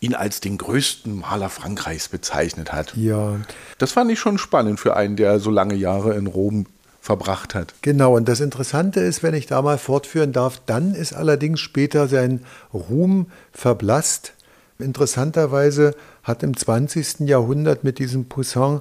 ihn 0.00 0.14
als 0.14 0.40
den 0.40 0.58
größten 0.58 1.20
Maler 1.20 1.48
Frankreichs 1.48 2.08
bezeichnet 2.08 2.72
hat. 2.72 2.96
Ja. 2.96 3.36
Das 3.78 3.92
fand 3.92 4.10
ich 4.10 4.18
schon 4.18 4.38
spannend 4.38 4.78
für 4.78 4.96
einen, 4.96 5.16
der 5.16 5.40
so 5.40 5.50
lange 5.50 5.74
Jahre 5.74 6.14
in 6.14 6.26
Rom 6.26 6.66
verbracht 7.00 7.54
hat. 7.54 7.74
Genau, 7.82 8.16
und 8.16 8.28
das 8.28 8.40
Interessante 8.40 9.00
ist, 9.00 9.22
wenn 9.22 9.34
ich 9.34 9.46
da 9.46 9.62
mal 9.62 9.78
fortführen 9.78 10.32
darf, 10.32 10.60
dann 10.66 10.94
ist 10.94 11.14
allerdings 11.14 11.60
später 11.60 12.06
sein 12.06 12.44
Ruhm 12.72 13.26
verblasst. 13.52 14.34
Interessanterweise 14.78 15.94
hat 16.22 16.42
im 16.42 16.56
20. 16.56 17.20
Jahrhundert 17.20 17.82
mit 17.82 17.98
diesem 17.98 18.26
Poussin 18.26 18.80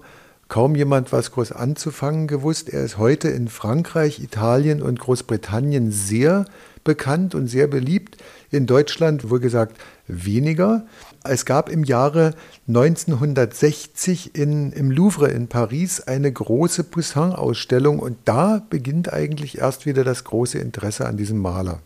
kaum 0.49 0.75
jemand 0.75 1.11
was 1.11 1.31
groß 1.31 1.51
anzufangen 1.51 2.27
gewusst. 2.27 2.69
Er 2.69 2.83
ist 2.83 2.97
heute 2.97 3.29
in 3.29 3.47
Frankreich, 3.47 4.19
Italien 4.19 4.81
und 4.81 4.99
Großbritannien 4.99 5.91
sehr 5.91 6.45
bekannt 6.83 7.35
und 7.35 7.47
sehr 7.47 7.67
beliebt. 7.67 8.17
In 8.49 8.65
Deutschland, 8.65 9.29
wohl 9.29 9.39
gesagt, 9.39 9.77
weniger. 10.07 10.85
Es 11.29 11.45
gab 11.45 11.69
im 11.69 11.83
Jahre 11.83 12.33
1960 12.67 14.35
in, 14.35 14.71
im 14.71 14.91
Louvre 14.91 15.29
in 15.29 15.47
Paris 15.47 16.01
eine 16.01 16.31
große 16.31 16.83
Poussin-Ausstellung 16.83 17.99
und 17.99 18.17
da 18.25 18.61
beginnt 18.69 19.11
eigentlich 19.11 19.57
erst 19.59 19.85
wieder 19.85 20.03
das 20.03 20.23
große 20.23 20.57
Interesse 20.59 21.05
an 21.05 21.17
diesem 21.17 21.39
Maler. 21.39 21.79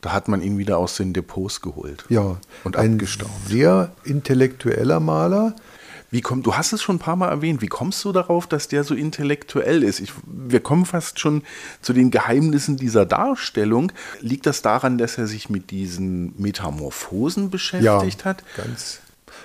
Da 0.00 0.12
hat 0.12 0.28
man 0.28 0.40
ihn 0.42 0.56
wieder 0.56 0.78
aus 0.78 0.96
den 0.96 1.12
Depots 1.12 1.60
geholt. 1.60 2.04
Ja, 2.08 2.38
und 2.64 2.76
ein 2.76 2.94
abgestaubt. 2.94 3.48
sehr 3.48 3.92
intellektueller 4.04 4.98
Maler, 4.98 5.54
wie 6.10 6.20
kommt, 6.20 6.44
du 6.44 6.56
hast 6.56 6.72
es 6.72 6.82
schon 6.82 6.96
ein 6.96 7.00
paar 7.00 7.16
Mal 7.16 7.28
erwähnt, 7.28 7.62
wie 7.62 7.68
kommst 7.68 8.04
du 8.04 8.12
darauf, 8.12 8.46
dass 8.46 8.66
der 8.66 8.82
so 8.82 8.94
intellektuell 8.94 9.82
ist? 9.82 10.00
Ich, 10.00 10.12
wir 10.26 10.60
kommen 10.60 10.84
fast 10.84 11.20
schon 11.20 11.42
zu 11.82 11.92
den 11.92 12.10
Geheimnissen 12.10 12.76
dieser 12.76 13.06
Darstellung. 13.06 13.92
Liegt 14.20 14.46
das 14.46 14.62
daran, 14.62 14.98
dass 14.98 15.18
er 15.18 15.28
sich 15.28 15.48
mit 15.50 15.70
diesen 15.70 16.34
Metamorphosen 16.40 17.50
beschäftigt 17.50 18.22
ja, 18.22 18.24
hat? 18.24 18.42
Ganz, 18.56 19.00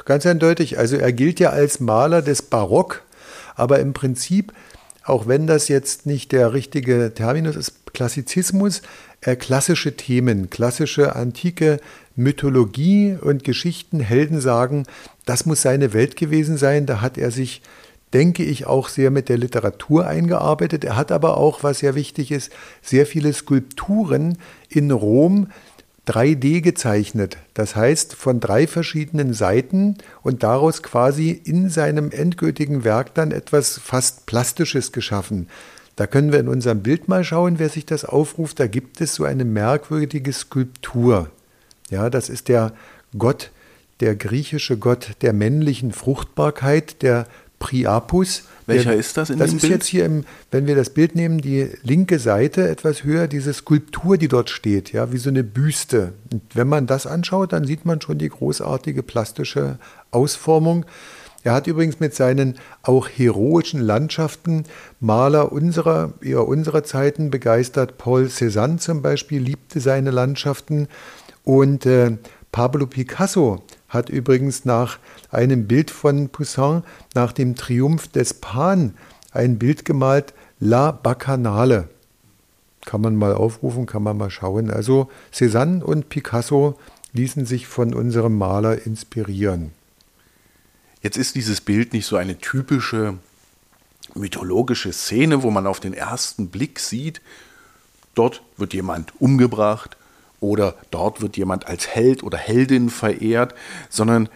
ganz 0.06 0.26
eindeutig. 0.26 0.80
Also 0.80 0.98
er 0.98 1.14
gilt 1.14 1.40
ja 1.40 1.52
als 1.52 1.80
Maler 1.80 2.24
des 2.24 2.42
Barock, 2.42 3.04
aber 3.56 3.80
im 3.80 3.94
Prinzip, 3.94 4.52
auch 5.04 5.28
wenn 5.28 5.46
das 5.46 5.68
jetzt 5.68 6.08
nicht 6.08 6.32
der 6.32 6.54
richtige 6.54 7.14
Terminus 7.14 7.56
ist, 7.56 7.94
Klassizismus, 7.94 8.82
äh, 9.22 9.36
klassische 9.36 9.96
Themen, 9.96 10.50
klassische 10.50 11.16
antike 11.16 11.80
Mythologie 12.16 13.18
und 13.20 13.44
Geschichten, 13.44 14.00
Heldensagen, 14.00 14.86
das 15.26 15.46
muss 15.46 15.62
seine 15.62 15.94
Welt 15.94 16.16
gewesen 16.16 16.58
sein. 16.58 16.86
Da 16.86 17.02
hat 17.02 17.18
er 17.18 17.32
sich, 17.32 17.62
denke 18.14 18.44
ich, 18.44 18.66
auch 18.66 18.90
sehr 18.90 19.12
mit 19.12 19.30
der 19.30 19.38
Literatur 19.38 20.08
eingearbeitet. 20.08 20.84
Er 20.84 20.96
hat 20.96 21.12
aber 21.12 21.38
auch, 21.38 21.64
was 21.64 21.80
sehr 21.80 21.96
wichtig 21.96 22.32
ist, 22.32 22.52
sehr 22.82 23.06
viele 23.06 23.34
Skulpturen 23.34 24.38
in 24.70 24.92
Rom 24.92 25.48
3D 26.08 26.62
gezeichnet. 26.62 27.38
Das 27.54 27.76
heißt, 27.76 28.14
von 28.14 28.40
drei 28.40 28.68
verschiedenen 28.68 29.34
Seiten 29.34 29.98
und 30.22 30.44
daraus 30.44 30.84
quasi 30.84 31.32
in 31.32 31.70
seinem 31.70 32.12
endgültigen 32.12 32.84
Werk 32.84 33.16
dann 33.16 33.32
etwas 33.32 33.80
fast 33.80 34.26
Plastisches 34.26 34.92
geschaffen. 34.92 35.48
Da 35.96 36.08
können 36.08 36.32
wir 36.32 36.40
in 36.40 36.50
unserem 36.50 36.84
Bild 36.84 37.08
mal 37.08 37.24
schauen, 37.24 37.58
wer 37.58 37.70
sich 37.70 37.86
das 37.86 38.06
aufruft. 38.06 38.60
Da 38.60 38.68
gibt 38.68 39.02
es 39.02 39.16
so 39.16 39.24
eine 39.24 39.46
merkwürdige 39.46 40.34
Skulptur. 40.34 41.30
Ja, 41.90 42.10
das 42.10 42.30
ist 42.30 42.48
der 42.48 42.74
Gott, 43.18 43.52
der 44.00 44.16
griechische 44.16 44.78
Gott 44.78 45.12
der 45.22 45.34
männlichen 45.34 45.92
Fruchtbarkeit, 45.92 47.02
der 47.02 47.28
Priapus. 47.60 48.44
Welcher 48.68 48.92
der, 48.92 49.00
ist 49.00 49.18
das 49.18 49.30
in 49.30 49.40
das 49.40 49.52
dem 49.52 49.58
ist 49.58 49.62
Bild? 49.62 49.74
jetzt 49.74 49.88
hier 49.88 50.06
im, 50.06 50.26
wenn 50.52 50.68
wir 50.68 50.76
das 50.76 50.90
Bild 50.90 51.16
nehmen, 51.16 51.40
die 51.40 51.70
linke 51.84 52.20
Seite 52.20 52.68
etwas 52.68 53.04
höher, 53.04 53.28
diese 53.28 53.54
Skulptur, 53.54 54.18
die 54.18 54.28
dort 54.28 54.50
steht, 54.50 54.92
ja, 54.92 55.12
wie 55.12 55.18
so 55.18 55.30
eine 55.30 55.44
Büste. 55.44 56.14
Und 56.32 56.42
wenn 56.54 56.68
man 56.68 56.88
das 56.88 57.08
anschaut, 57.08 57.54
dann 57.54 57.66
sieht 57.66 57.86
man 57.86 58.02
schon 58.02 58.18
die 58.18 58.30
großartige 58.30 59.04
plastische 59.04 59.78
Ausformung. 60.12 60.86
Er 61.44 61.54
hat 61.54 61.68
übrigens 61.68 62.00
mit 62.00 62.16
seinen 62.16 62.56
auch 62.82 63.08
heroischen 63.08 63.80
Landschaften 63.80 64.64
Maler 65.00 65.52
unserer, 65.52 66.14
eher 66.22 66.48
unserer 66.48 66.84
Zeiten 66.84 67.30
begeistert. 67.30 68.00
Paul 68.00 68.26
Cézanne 68.26 68.80
zum 68.80 69.04
Beispiel 69.04 69.44
liebte 69.44 69.80
seine 69.80 70.10
Landschaften 70.10 70.88
und 71.46 71.86
äh, 71.86 72.18
Pablo 72.52 72.88
Picasso 72.88 73.64
hat 73.88 74.10
übrigens 74.10 74.66
nach 74.66 75.00
einem 75.32 75.68
Bild 75.68 75.92
von 75.92 76.30
Poussin, 76.30 76.84
nach 77.14 77.32
dem 77.32 77.56
Triumph 77.56 78.10
des 78.10 78.34
Pan, 78.34 78.96
ein 79.32 79.58
Bild 79.58 79.86
gemalt, 79.86 80.34
La 80.60 80.92
Bacchanale. 80.92 81.88
Kann 82.86 83.02
man 83.02 83.16
mal 83.16 83.34
aufrufen, 83.34 83.86
kann 83.86 84.04
man 84.04 84.18
mal 84.18 84.30
schauen. 84.30 84.72
Also 84.72 85.10
Cézanne 85.34 85.84
und 85.84 86.10
Picasso 86.10 86.78
ließen 87.14 87.46
sich 87.46 87.68
von 87.68 87.94
unserem 87.94 88.38
Maler 88.38 88.86
inspirieren. 88.86 89.72
Jetzt 91.02 91.18
ist 91.18 91.36
dieses 91.36 91.62
Bild 91.62 91.94
nicht 91.94 92.06
so 92.06 92.16
eine 92.16 92.38
typische 92.38 93.18
mythologische 94.14 94.94
Szene, 94.94 95.44
wo 95.44 95.52
man 95.52 95.68
auf 95.68 95.80
den 95.80 95.94
ersten 95.94 96.48
Blick 96.48 96.80
sieht, 96.80 97.22
dort 98.14 98.42
wird 98.58 98.74
jemand 98.74 99.20
umgebracht 99.20 99.98
oder 100.40 100.76
dort 100.92 101.22
wird 101.22 101.38
jemand 101.38 101.68
als 101.68 101.88
Held 101.88 102.24
oder 102.24 102.38
Heldin 102.38 102.90
verehrt, 102.90 103.56
sondern 103.90 104.30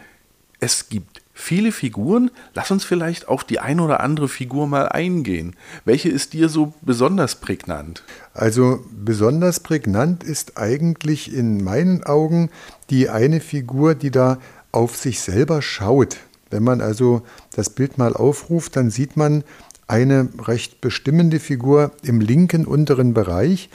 es 0.59 0.89
gibt 0.89 1.21
viele 1.33 1.71
Figuren. 1.71 2.31
Lass 2.53 2.69
uns 2.69 2.83
vielleicht 2.83 3.27
auf 3.27 3.43
die 3.43 3.59
eine 3.59 3.81
oder 3.81 4.01
andere 4.01 4.27
Figur 4.27 4.67
mal 4.67 4.89
eingehen. 4.89 5.55
Welche 5.85 6.09
ist 6.09 6.33
dir 6.33 6.49
so 6.49 6.73
besonders 6.81 7.35
prägnant? 7.35 8.03
Also 8.33 8.83
besonders 8.91 9.61
prägnant 9.61 10.23
ist 10.23 10.57
eigentlich 10.57 11.33
in 11.33 11.63
meinen 11.63 12.03
Augen 12.03 12.49
die 12.89 13.09
eine 13.09 13.39
Figur, 13.39 13.95
die 13.95 14.11
da 14.11 14.37
auf 14.71 14.97
sich 14.97 15.21
selber 15.21 15.61
schaut. 15.61 16.17
Wenn 16.49 16.63
man 16.63 16.81
also 16.81 17.21
das 17.55 17.69
Bild 17.69 17.97
mal 17.97 18.13
aufruft, 18.13 18.75
dann 18.75 18.89
sieht 18.89 19.15
man 19.15 19.43
eine 19.87 20.29
recht 20.45 20.81
bestimmende 20.81 21.39
Figur 21.39 21.91
im 22.03 22.21
linken 22.21 22.65
unteren 22.65 23.13
Bereich. 23.13 23.69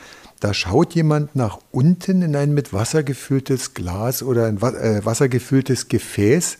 Da 0.44 0.52
schaut 0.52 0.94
jemand 0.94 1.34
nach 1.34 1.58
unten 1.70 2.20
in 2.20 2.36
ein 2.36 2.52
mit 2.52 2.74
Wasser 2.74 3.02
gefülltes 3.02 3.72
Glas 3.72 4.22
oder 4.22 4.44
ein 4.44 4.58
äh, 4.58 5.02
wassergefülltes 5.02 5.88
Gefäß, 5.88 6.58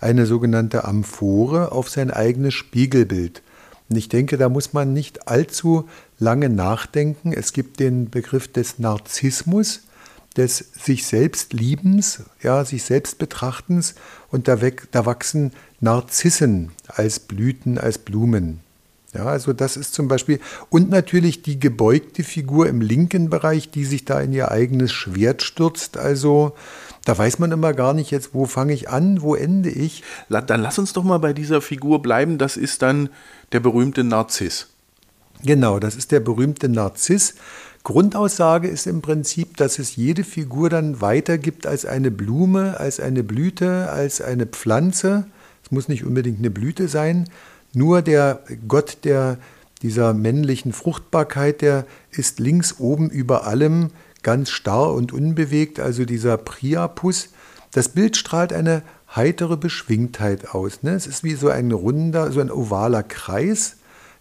eine 0.00 0.26
sogenannte 0.26 0.82
Amphore, 0.84 1.70
auf 1.70 1.88
sein 1.88 2.10
eigenes 2.10 2.54
Spiegelbild. 2.54 3.42
Und 3.88 3.94
ich 3.94 4.08
denke, 4.08 4.36
da 4.36 4.48
muss 4.48 4.72
man 4.72 4.92
nicht 4.92 5.28
allzu 5.28 5.88
lange 6.18 6.48
nachdenken. 6.48 7.32
Es 7.32 7.52
gibt 7.52 7.78
den 7.78 8.10
Begriff 8.10 8.48
des 8.48 8.80
Narzissmus, 8.80 9.82
des 10.36 10.58
sich 10.72 11.06
selbst 11.06 11.52
Liebens, 11.52 12.24
ja, 12.42 12.64
sich 12.64 12.82
selbst 12.82 13.18
Betrachtens 13.18 13.94
und 14.32 14.48
da, 14.48 14.60
weg, 14.60 14.88
da 14.90 15.06
wachsen 15.06 15.52
Narzissen 15.78 16.72
als 16.88 17.20
Blüten, 17.20 17.78
als 17.78 17.98
Blumen. 17.98 18.58
Ja, 19.12 19.24
also 19.24 19.52
das 19.52 19.76
ist 19.76 19.92
zum 19.92 20.06
Beispiel, 20.06 20.38
und 20.68 20.88
natürlich 20.88 21.42
die 21.42 21.58
gebeugte 21.58 22.22
Figur 22.22 22.68
im 22.68 22.80
linken 22.80 23.28
Bereich, 23.28 23.70
die 23.70 23.84
sich 23.84 24.04
da 24.04 24.20
in 24.20 24.32
ihr 24.32 24.52
eigenes 24.52 24.92
Schwert 24.92 25.42
stürzt. 25.42 25.96
Also 25.96 26.54
da 27.04 27.18
weiß 27.18 27.40
man 27.40 27.50
immer 27.50 27.72
gar 27.72 27.92
nicht 27.92 28.12
jetzt, 28.12 28.34
wo 28.34 28.46
fange 28.46 28.72
ich 28.72 28.88
an, 28.88 29.20
wo 29.20 29.34
ende 29.34 29.68
ich. 29.68 30.04
Dann 30.28 30.60
lass 30.60 30.78
uns 30.78 30.92
doch 30.92 31.02
mal 31.02 31.18
bei 31.18 31.32
dieser 31.32 31.60
Figur 31.60 32.02
bleiben. 32.02 32.38
Das 32.38 32.56
ist 32.56 32.82
dann 32.82 33.08
der 33.50 33.58
berühmte 33.58 34.04
Narziss. 34.04 34.68
Genau, 35.42 35.80
das 35.80 35.96
ist 35.96 36.12
der 36.12 36.20
berühmte 36.20 36.68
Narziss. 36.68 37.34
Grundaussage 37.82 38.68
ist 38.68 38.86
im 38.86 39.00
Prinzip, 39.00 39.56
dass 39.56 39.78
es 39.78 39.96
jede 39.96 40.22
Figur 40.22 40.68
dann 40.68 41.00
weitergibt 41.00 41.66
als 41.66 41.84
eine 41.84 42.10
Blume, 42.10 42.78
als 42.78 43.00
eine 43.00 43.24
Blüte, 43.24 43.90
als 43.90 44.20
eine 44.20 44.46
Pflanze. 44.46 45.26
Es 45.64 45.70
muss 45.72 45.88
nicht 45.88 46.04
unbedingt 46.04 46.38
eine 46.38 46.50
Blüte 46.50 46.88
sein. 46.88 47.28
Nur 47.72 48.02
der 48.02 48.40
Gott 48.66 48.98
der, 49.04 49.38
dieser 49.82 50.12
männlichen 50.12 50.72
Fruchtbarkeit, 50.72 51.62
der 51.62 51.86
ist 52.10 52.40
links 52.40 52.76
oben 52.78 53.10
über 53.10 53.46
allem 53.46 53.90
ganz 54.22 54.50
starr 54.50 54.92
und 54.92 55.12
unbewegt, 55.12 55.80
also 55.80 56.04
dieser 56.04 56.36
Priapus. 56.36 57.30
Das 57.72 57.88
Bild 57.88 58.16
strahlt 58.16 58.52
eine 58.52 58.82
heitere 59.14 59.56
Beschwingtheit 59.56 60.54
aus. 60.54 60.82
Ne? 60.82 60.92
Es 60.92 61.06
ist 61.06 61.24
wie 61.24 61.34
so 61.34 61.48
ein 61.48 61.72
runder, 61.72 62.32
so 62.32 62.40
ein 62.40 62.50
ovaler 62.50 63.02
Kreis. 63.02 63.76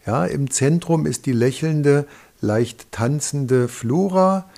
Ja, 0.05 0.25
Im 0.25 0.49
Zentrum 0.49 1.05
ist 1.05 1.25
die 1.25 1.33
lächelnde, 1.33 2.05
leicht 2.41 2.91
tanzende 2.91 3.67
Flora. 3.67 4.49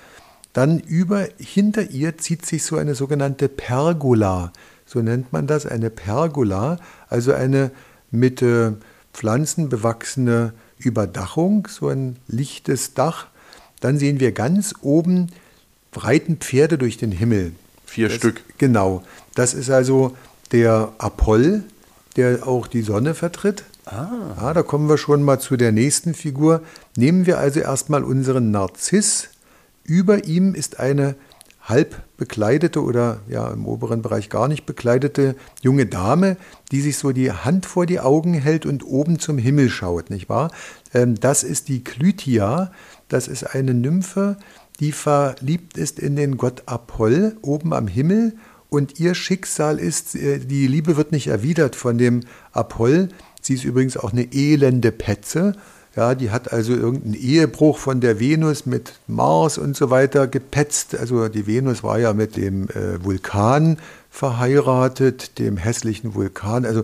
Dann 0.54 0.80
über, 0.80 1.28
hinter 1.38 1.90
ihr 1.90 2.18
zieht 2.18 2.46
sich 2.46 2.64
so 2.64 2.78
eine 2.78 2.96
sogenannte 2.96 3.50
Pergola. 3.50 4.52
So 4.86 5.02
nennt 5.02 5.32
man 5.34 5.48
das, 5.48 5.66
eine 5.66 5.90
Pergola, 5.90 6.78
also 7.10 7.34
eine 7.34 7.72
mit 8.12 8.42
äh, 8.42 8.74
Pflanzen 9.14 9.70
bewachsene 9.70 10.54
Überdachung, 10.78 11.68
so 11.70 11.90
ein 11.90 12.18
lichtes 12.28 12.94
Dach. 12.94 13.28
Dann 13.80 13.98
sehen 13.98 14.20
wir 14.20 14.32
ganz 14.32 14.76
oben 14.82 15.28
reiten 15.94 16.38
Pferde 16.38 16.78
durch 16.78 16.98
den 16.98 17.12
Himmel. 17.12 17.54
Vier 17.86 18.08
das, 18.08 18.18
Stück. 18.18 18.42
Genau. 18.58 19.04
Das 19.36 19.54
ist 19.54 19.70
also 19.70 20.16
der 20.52 20.94
Apoll, 20.98 21.64
der 22.16 22.48
auch 22.48 22.68
die 22.68 22.82
Sonne 22.82 23.16
vertritt. 23.16 23.64
Ah. 23.86 24.36
Ja, 24.40 24.54
da 24.54 24.64
kommen 24.64 24.88
wir 24.88 24.98
schon 24.98 25.24
mal 25.24 25.40
zu 25.40 25.58
der 25.58 25.72
nächsten 25.72 26.14
Figur. 26.14 26.62
Nehmen 26.96 27.26
wir 27.26 27.40
also 27.40 27.60
erstmal 27.60 28.04
unseren 28.04 28.52
Narziss. 28.52 29.30
Über 29.84 30.26
ihm 30.26 30.54
ist 30.54 30.80
eine 30.80 31.16
halb 31.62 32.04
bekleidete 32.18 32.82
oder 32.84 33.20
ja 33.28 33.50
im 33.52 33.66
oberen 33.66 34.02
Bereich 34.02 34.30
gar 34.30 34.48
nicht 34.48 34.66
bekleidete 34.66 35.36
junge 35.62 35.86
Dame, 35.86 36.38
die 36.72 36.82
sich 36.82 36.98
so 36.98 37.12
die 37.12 37.32
Hand 37.32 37.66
vor 37.66 37.86
die 37.86 38.00
Augen 38.00 38.34
hält 38.34 38.66
und 38.66 38.84
oben 38.84 39.20
zum 39.20 39.38
Himmel 39.38 39.70
schaut, 39.70 40.10
nicht 40.10 40.30
wahr? 40.30 40.52
Ähm, 40.94 41.16
das 41.20 41.44
ist 41.44 41.68
die 41.68 41.84
Klytia, 41.84 42.72
das 43.08 43.28
ist 43.28 43.44
eine 43.44 43.74
Nymphe, 43.74 44.38
die 44.80 44.92
verliebt 44.92 45.78
ist 45.78 46.00
in 46.00 46.16
den 46.16 46.38
Gott 46.38 46.64
Apoll 46.66 47.38
oben 47.42 47.74
am 47.74 47.88
Himmel 47.88 48.34
und 48.70 49.00
ihr 49.00 49.16
Schicksal 49.16 49.80
ist, 49.80 50.16
äh, 50.16 50.40
die 50.40 50.66
Liebe 50.66 50.98
wird 50.98 51.12
nicht 51.12 51.28
erwidert 51.28 51.76
von 51.76 51.98
dem 51.98 52.22
Apoll. 52.54 53.10
Sie 53.42 53.54
ist 53.54 53.66
übrigens 53.66 53.98
auch 53.98 54.14
eine 54.14 54.34
elende 54.34 54.92
Petze. 54.92 55.58
Ja, 55.96 56.16
die 56.16 56.32
hat 56.32 56.54
also 56.54 56.74
irgendeinen 56.74 57.16
Ehebruch 57.16 57.78
von 57.78 58.00
der 58.00 58.20
Venus 58.20 58.66
mit 58.66 58.94
Mars 59.08 59.58
und 59.58 59.76
so 59.76 59.90
weiter 59.90 60.28
gepetzt. 60.28 60.96
Also 60.96 61.28
die 61.28 61.48
Venus 61.48 61.84
war 61.84 62.00
ja 62.00 62.14
mit 62.14 62.38
dem 62.38 62.70
äh, 62.70 63.04
Vulkan 63.04 63.78
verheiratet, 64.10 65.38
dem 65.38 65.58
hässlichen 65.58 66.16
Vulkan. 66.16 66.66
Also 66.66 66.84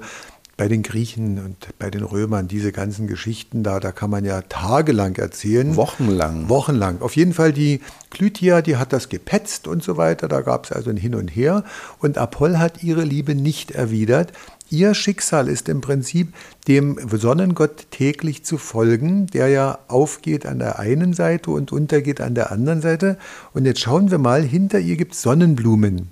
bei 0.58 0.68
den 0.68 0.82
Griechen 0.82 1.38
und 1.38 1.68
bei 1.78 1.92
den 1.92 2.04
Römern, 2.04 2.48
diese 2.48 2.72
ganzen 2.72 3.08
Geschichten 3.08 3.62
da, 3.62 3.80
da 3.80 3.92
kann 3.92 4.10
man 4.10 4.26
ja 4.26 4.42
tagelang 4.42 5.16
erzählen. 5.16 5.76
Wochenlang. 5.76 6.50
Wochenlang. 6.50 7.02
Auf 7.02 7.16
jeden 7.16 7.34
Fall 7.34 7.54
die 7.54 7.80
Klytia, 8.10 8.64
die 8.64 8.76
hat 8.76 8.92
das 8.92 9.08
gepetzt 9.08 9.68
und 9.68 9.84
so 9.84 9.98
weiter. 9.98 10.28
Da 10.28 10.42
gab 10.42 10.66
es 10.66 10.72
also 10.72 10.90
ein 10.90 10.98
Hin 10.98 11.14
und 11.14 11.30
Her. 11.30 11.64
Und 12.00 12.18
Apoll 12.18 12.58
hat 12.58 12.84
ihre 12.84 13.04
Liebe 13.04 13.36
nicht 13.36 13.72
erwidert. 13.72 14.34
Ihr 14.70 14.94
Schicksal 14.94 15.48
ist 15.48 15.70
im 15.70 15.80
Prinzip 15.80 16.34
dem 16.68 17.00
Sonnengott 17.10 17.88
täglich 17.90 18.44
zu 18.44 18.58
folgen, 18.58 19.28
der 19.28 19.48
ja 19.48 19.80
aufgeht 19.88 20.46
an 20.46 20.60
der 20.60 20.80
einen 20.80 21.14
Seite 21.14 21.52
und 21.52 21.72
untergeht 21.72 22.20
an 22.20 22.36
der 22.36 22.52
anderen 22.52 22.82
Seite. 22.82 23.18
Und 23.54 23.66
jetzt 23.66 23.80
schauen 23.80 24.12
wir 24.12 24.18
mal, 24.18 24.44
hinter 24.44 24.80
ihr 24.80 24.98
gibt 24.98 25.14
es 25.14 25.22
Sonnenblumen. 25.22 26.12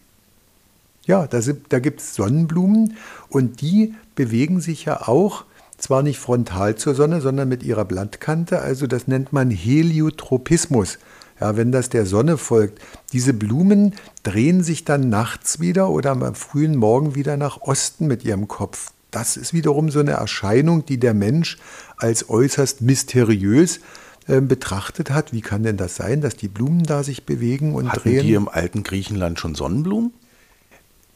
Ja, 1.05 1.27
da, 1.27 1.39
da 1.69 1.79
gibt 1.79 1.99
es 1.99 2.15
Sonnenblumen 2.15 2.95
und 3.29 3.61
die 3.61 3.93
bewegen 4.15 4.61
sich 4.61 4.85
ja 4.85 5.07
auch 5.07 5.43
zwar 5.77 6.01
nicht 6.01 6.19
frontal 6.19 6.75
zur 6.75 6.95
Sonne, 6.95 7.19
sondern 7.19 7.49
mit 7.49 7.61
ihrer 7.61 7.85
Blattkante. 7.85 8.61
Also 8.61 8.87
das 8.87 9.07
nennt 9.07 9.33
man 9.33 9.51
Heliotropismus. 9.51 10.97
Ja, 11.39 11.57
wenn 11.57 11.71
das 11.71 11.89
der 11.89 12.05
Sonne 12.05 12.37
folgt. 12.37 12.81
Diese 13.11 13.33
Blumen 13.33 13.93
drehen 14.23 14.63
sich 14.63 14.85
dann 14.85 15.09
nachts 15.09 15.59
wieder 15.59 15.89
oder 15.89 16.11
am 16.11 16.35
frühen 16.35 16.75
Morgen 16.75 17.15
wieder 17.15 17.35
nach 17.35 17.61
Osten 17.61 18.07
mit 18.07 18.23
ihrem 18.23 18.47
Kopf. 18.47 18.91
Das 19.11 19.37
ist 19.37 19.53
wiederum 19.53 19.91
so 19.91 19.99
eine 19.99 20.11
Erscheinung, 20.11 20.85
die 20.85 20.99
der 20.99 21.13
Mensch 21.13 21.57
als 21.97 22.29
äußerst 22.29 22.81
mysteriös 22.81 23.79
äh, 24.27 24.41
betrachtet 24.41 25.11
hat. 25.11 25.33
Wie 25.33 25.41
kann 25.41 25.63
denn 25.63 25.77
das 25.77 25.95
sein, 25.95 26.21
dass 26.21 26.35
die 26.35 26.47
Blumen 26.47 26.83
da 26.83 27.03
sich 27.03 27.25
bewegen 27.25 27.75
und 27.75 27.89
Hatten 27.89 28.09
drehen? 28.09 28.25
die 28.25 28.33
im 28.33 28.49
alten 28.49 28.83
Griechenland 28.83 29.39
schon 29.39 29.55
Sonnenblumen? 29.55 30.13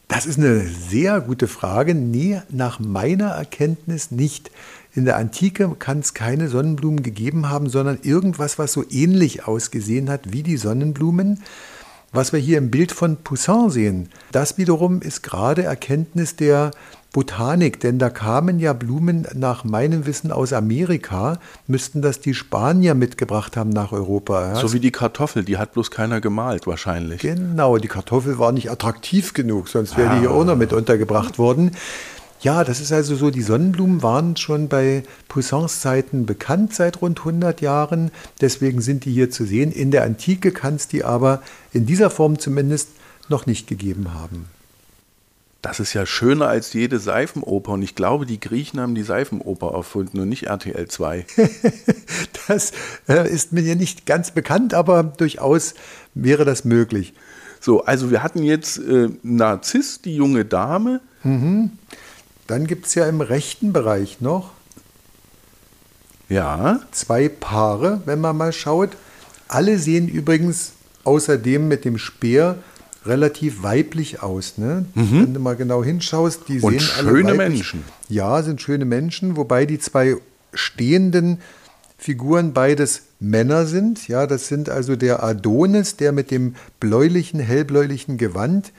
Das 0.06 0.26
ist 0.26 0.38
eine 0.38 0.66
sehr 0.66 1.20
gute 1.20 1.46
Frage. 1.46 1.94
Nee, 1.94 2.40
nach 2.48 2.80
meiner 2.80 3.28
Erkenntnis 3.28 4.10
nicht. 4.10 4.50
In 4.92 5.04
der 5.04 5.16
Antike 5.16 5.76
kann 5.78 6.00
es 6.00 6.14
keine 6.14 6.48
Sonnenblumen 6.48 7.02
gegeben 7.02 7.48
haben, 7.48 7.68
sondern 7.68 7.98
irgendwas, 8.02 8.58
was 8.58 8.72
so 8.72 8.84
ähnlich 8.90 9.46
ausgesehen 9.46 10.10
hat 10.10 10.32
wie 10.32 10.42
die 10.42 10.56
Sonnenblumen. 10.56 11.42
Was 12.12 12.32
wir 12.32 12.40
hier 12.40 12.58
im 12.58 12.72
Bild 12.72 12.90
von 12.90 13.18
Poussin 13.18 13.70
sehen, 13.70 14.08
das 14.32 14.58
wiederum 14.58 15.00
ist 15.00 15.22
gerade 15.22 15.62
Erkenntnis 15.62 16.34
der 16.34 16.72
Botanik, 17.12 17.78
denn 17.80 17.98
da 17.98 18.08
kamen 18.08 18.58
ja 18.58 18.72
Blumen 18.72 19.26
nach 19.34 19.64
meinem 19.64 20.06
Wissen 20.06 20.30
aus 20.32 20.52
Amerika, 20.52 21.38
müssten 21.66 22.02
das 22.02 22.20
die 22.20 22.34
Spanier 22.34 22.94
mitgebracht 22.94 23.56
haben 23.56 23.70
nach 23.70 23.92
Europa. 23.92 24.56
So 24.56 24.72
wie 24.72 24.80
die 24.80 24.92
Kartoffel, 24.92 25.44
die 25.44 25.56
hat 25.56 25.72
bloß 25.72 25.90
keiner 25.90 26.20
gemalt 26.20 26.66
wahrscheinlich. 26.66 27.20
Genau, 27.20 27.78
die 27.78 27.88
Kartoffel 27.88 28.38
war 28.38 28.52
nicht 28.52 28.70
attraktiv 28.70 29.32
genug, 29.32 29.68
sonst 29.68 29.96
wäre 29.96 30.14
die 30.14 30.20
hier 30.20 30.30
auch 30.30 30.44
noch 30.44 30.56
mit 30.56 30.72
untergebracht 30.72 31.38
worden. 31.38 31.72
Ja, 32.42 32.64
das 32.64 32.80
ist 32.80 32.90
also 32.90 33.16
so, 33.16 33.30
die 33.30 33.42
Sonnenblumen 33.42 34.02
waren 34.02 34.34
schon 34.36 34.68
bei 34.68 35.02
Poussins 35.28 35.80
Zeiten 35.80 36.24
bekannt 36.24 36.74
seit 36.74 37.02
rund 37.02 37.18
100 37.18 37.60
Jahren, 37.60 38.10
deswegen 38.40 38.80
sind 38.80 39.04
die 39.04 39.12
hier 39.12 39.30
zu 39.30 39.44
sehen. 39.44 39.72
In 39.72 39.90
der 39.90 40.04
Antike 40.04 40.50
kann 40.50 40.76
es 40.76 40.88
die 40.88 41.04
aber 41.04 41.42
in 41.72 41.84
dieser 41.84 42.08
Form 42.08 42.38
zumindest 42.38 42.88
noch 43.28 43.44
nicht 43.44 43.66
gegeben 43.66 44.14
haben. 44.14 44.46
Das 45.60 45.78
ist 45.78 45.92
ja 45.92 46.06
schöner 46.06 46.48
als 46.48 46.72
jede 46.72 46.98
Seifenoper. 46.98 47.72
Und 47.72 47.82
ich 47.82 47.94
glaube, 47.94 48.24
die 48.24 48.40
Griechen 48.40 48.80
haben 48.80 48.94
die 48.94 49.02
Seifenoper 49.02 49.72
erfunden 49.74 50.20
und 50.20 50.30
nicht 50.30 50.44
RTL 50.44 50.88
2. 50.88 51.26
das 52.48 52.72
äh, 53.06 53.30
ist 53.30 53.52
mir 53.52 53.76
nicht 53.76 54.06
ganz 54.06 54.30
bekannt, 54.30 54.72
aber 54.72 55.02
durchaus 55.02 55.74
wäre 56.14 56.46
das 56.46 56.64
möglich. 56.64 57.12
So, 57.60 57.84
also 57.84 58.10
wir 58.10 58.22
hatten 58.22 58.42
jetzt 58.42 58.78
äh, 58.78 59.10
Narziss, 59.22 60.00
die 60.00 60.16
junge 60.16 60.46
Dame. 60.46 61.02
Mhm. 61.22 61.72
Dann 62.50 62.66
gibt 62.66 62.86
es 62.86 62.96
ja 62.96 63.06
im 63.06 63.20
rechten 63.20 63.72
Bereich 63.72 64.20
noch 64.20 64.50
ja. 66.28 66.80
zwei 66.90 67.28
Paare, 67.28 68.02
wenn 68.06 68.20
man 68.20 68.36
mal 68.36 68.52
schaut. 68.52 68.90
Alle 69.46 69.78
sehen 69.78 70.08
übrigens 70.08 70.72
außerdem 71.04 71.68
mit 71.68 71.84
dem 71.84 71.96
Speer 71.96 72.56
relativ 73.06 73.62
weiblich 73.62 74.24
aus. 74.24 74.58
Ne? 74.58 74.84
Mhm. 74.96 75.22
Wenn 75.22 75.34
du 75.34 75.38
mal 75.38 75.54
genau 75.54 75.84
hinschaust, 75.84 76.48
die 76.48 76.58
Und 76.58 76.80
sehen 76.80 76.80
schöne 76.80 77.34
Menschen. 77.34 77.84
Ja, 78.08 78.42
sind 78.42 78.60
schöne 78.60 78.84
Menschen, 78.84 79.36
wobei 79.36 79.64
die 79.64 79.78
zwei 79.78 80.16
stehenden 80.52 81.38
Figuren 81.98 82.52
beides 82.52 83.02
Männer 83.20 83.64
sind. 83.66 84.08
Ja, 84.08 84.26
das 84.26 84.48
sind 84.48 84.68
also 84.68 84.96
der 84.96 85.22
Adonis, 85.22 85.94
der 85.94 86.10
mit 86.10 86.32
dem 86.32 86.56
bläulichen, 86.80 87.38
hellbläulichen 87.38 88.18
Gewand, 88.18 88.72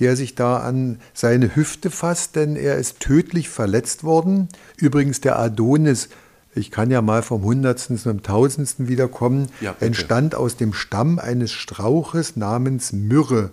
der 0.00 0.16
sich 0.16 0.34
da 0.34 0.58
an 0.58 0.98
seine 1.14 1.56
Hüfte 1.56 1.90
fasst, 1.90 2.36
denn 2.36 2.56
er 2.56 2.76
ist 2.76 3.00
tödlich 3.00 3.48
verletzt 3.48 4.04
worden. 4.04 4.48
Übrigens 4.76 5.20
der 5.20 5.38
Adonis 5.38 6.08
ich 6.56 6.70
kann 6.70 6.90
ja 6.90 7.02
mal 7.02 7.22
vom 7.22 7.42
Hundertsten 7.42 7.98
zum 7.98 8.22
Tausendsten 8.22 8.88
wiederkommen, 8.88 9.48
ja, 9.60 9.74
entstand 9.80 10.34
aus 10.34 10.56
dem 10.56 10.72
Stamm 10.72 11.18
eines 11.18 11.52
Strauches 11.52 12.34
namens 12.36 12.92
Myrrhe. 12.92 13.50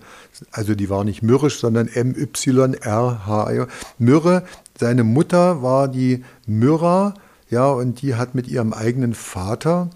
Also 0.51 0.73
die 0.73 0.89
war 0.89 1.03
nicht 1.03 1.21
mürrisch, 1.21 1.59
sondern 1.59 1.89
M-Y-R-H. 1.89 3.67
Myrrhe, 3.97 4.43
seine 4.79 5.03
Mutter 5.03 5.61
war 5.61 5.89
die 5.89 6.23
Myrrha, 6.47 7.13
ja, 7.49 7.67
und 7.67 8.01
die 8.01 8.15
hat 8.15 8.35
mit 8.35 8.47
ihrem 8.47 8.73
eigenen 8.73 9.13
Vater 9.13 9.85
mhm, 9.85 9.91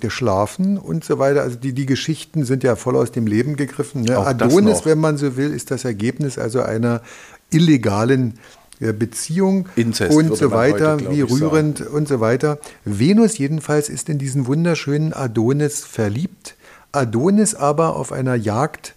geschlafen 0.00 0.78
und 0.78 1.04
so 1.04 1.18
weiter. 1.18 1.42
Also 1.42 1.56
die, 1.56 1.72
die 1.72 1.86
Geschichten 1.86 2.44
sind 2.44 2.62
ja 2.62 2.76
voll 2.76 2.96
aus 2.96 3.12
dem 3.12 3.26
Leben 3.26 3.56
gegriffen. 3.56 4.02
Ne? 4.02 4.16
Adonis, 4.16 4.84
wenn 4.84 4.98
man 4.98 5.16
so 5.16 5.36
will, 5.36 5.52
ist 5.52 5.70
das 5.70 5.84
Ergebnis 5.84 6.38
also 6.38 6.62
einer 6.62 7.02
illegalen 7.50 8.34
Beziehung 8.80 9.68
Inzest, 9.74 10.14
und 10.14 10.36
so 10.36 10.52
weiter, 10.52 10.94
heute, 10.94 11.10
wie 11.10 11.22
rührend 11.22 11.78
sagen. 11.78 11.90
und 11.90 12.08
so 12.08 12.20
weiter. 12.20 12.58
Venus 12.84 13.36
jedenfalls 13.36 13.88
ist 13.88 14.08
in 14.08 14.18
diesen 14.18 14.46
wunderschönen 14.46 15.12
Adonis 15.12 15.84
verliebt. 15.84 16.54
Adonis 16.92 17.54
aber 17.54 17.96
auf 17.96 18.12
einer 18.12 18.36
Jagd 18.36 18.94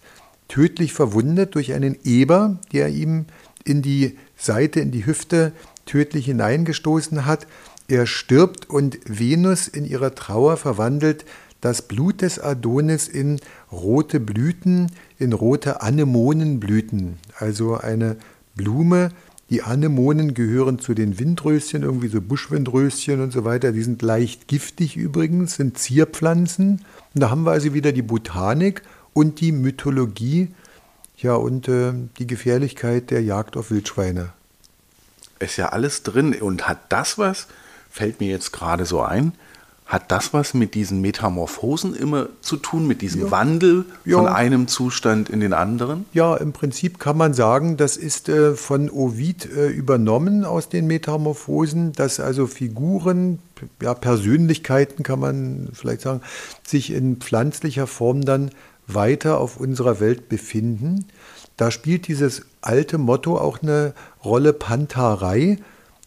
tödlich 0.47 0.93
verwundet 0.93 1.55
durch 1.55 1.73
einen 1.73 1.97
Eber, 2.03 2.59
der 2.71 2.89
ihm 2.89 3.25
in 3.63 3.81
die 3.81 4.17
Seite, 4.37 4.79
in 4.79 4.91
die 4.91 5.05
Hüfte 5.05 5.51
tödlich 5.85 6.25
hineingestoßen 6.25 7.25
hat. 7.25 7.47
Er 7.91 8.05
stirbt 8.05 8.69
und 8.69 8.99
Venus 9.03 9.67
in 9.67 9.83
ihrer 9.83 10.15
Trauer 10.15 10.55
verwandelt 10.55 11.25
das 11.59 11.81
Blut 11.81 12.21
des 12.21 12.39
Adonis 12.39 13.09
in 13.09 13.41
rote 13.69 14.21
Blüten, 14.21 14.93
in 15.19 15.33
rote 15.33 15.81
Anemonenblüten, 15.81 17.17
also 17.37 17.75
eine 17.75 18.15
Blume, 18.55 19.11
die 19.49 19.63
Anemonen 19.63 20.33
gehören 20.33 20.79
zu 20.79 20.93
den 20.93 21.19
Windröschen, 21.19 21.83
irgendwie 21.83 22.07
so 22.07 22.21
Buschwindröschen 22.21 23.19
und 23.19 23.33
so 23.33 23.43
weiter. 23.43 23.73
Die 23.73 23.83
sind 23.83 24.01
leicht 24.01 24.47
giftig 24.47 24.95
übrigens, 24.95 25.55
sind 25.55 25.77
Zierpflanzen. 25.77 26.85
Und 27.13 27.21
da 27.21 27.29
haben 27.29 27.43
wir 27.43 27.51
also 27.51 27.73
wieder 27.73 27.91
die 27.91 28.03
Botanik 28.03 28.83
und 29.11 29.41
die 29.41 29.51
Mythologie, 29.51 30.47
ja, 31.17 31.35
und 31.35 31.67
äh, 31.67 31.91
die 32.19 32.25
Gefährlichkeit 32.25 33.11
der 33.11 33.21
Jagd 33.21 33.57
auf 33.57 33.69
Wildschweine. 33.69 34.29
Ist 35.39 35.57
ja 35.57 35.69
alles 35.69 36.03
drin. 36.03 36.33
Und 36.35 36.69
hat 36.69 36.79
das 36.87 37.17
was, 37.17 37.47
fällt 37.91 38.19
mir 38.19 38.29
jetzt 38.29 38.51
gerade 38.51 38.85
so 38.85 39.01
ein, 39.01 39.33
hat 39.91 40.09
das 40.09 40.33
was 40.33 40.53
mit 40.53 40.73
diesen 40.73 41.01
Metamorphosen 41.01 41.93
immer 41.93 42.29
zu 42.39 42.55
tun, 42.55 42.87
mit 42.87 43.01
diesem 43.01 43.23
ja. 43.23 43.31
Wandel 43.31 43.83
ja. 44.05 44.17
von 44.17 44.27
einem 44.27 44.69
Zustand 44.69 45.29
in 45.29 45.41
den 45.41 45.51
anderen? 45.51 46.05
Ja, 46.13 46.37
im 46.37 46.53
Prinzip 46.53 46.97
kann 46.97 47.17
man 47.17 47.33
sagen, 47.33 47.75
das 47.75 47.97
ist 47.97 48.29
äh, 48.29 48.55
von 48.55 48.89
Ovid 48.89 49.49
äh, 49.53 49.67
übernommen 49.67 50.45
aus 50.45 50.69
den 50.69 50.87
Metamorphosen, 50.87 51.91
dass 51.91 52.21
also 52.21 52.47
Figuren, 52.47 53.39
ja, 53.81 53.93
Persönlichkeiten 53.93 55.03
kann 55.03 55.19
man 55.19 55.67
vielleicht 55.73 56.01
sagen, 56.01 56.21
sich 56.65 56.93
in 56.93 57.17
pflanzlicher 57.17 57.85
Form 57.85 58.23
dann 58.23 58.51
weiter 58.87 59.39
auf 59.39 59.57
unserer 59.57 59.99
Welt 59.99 60.29
befinden. 60.29 61.05
Da 61.57 61.69
spielt 61.69 62.07
dieses 62.07 62.43
alte 62.61 62.97
Motto 62.97 63.37
auch 63.37 63.61
eine 63.61 63.93
Rolle 64.23 64.53
Pantarei. 64.53 65.57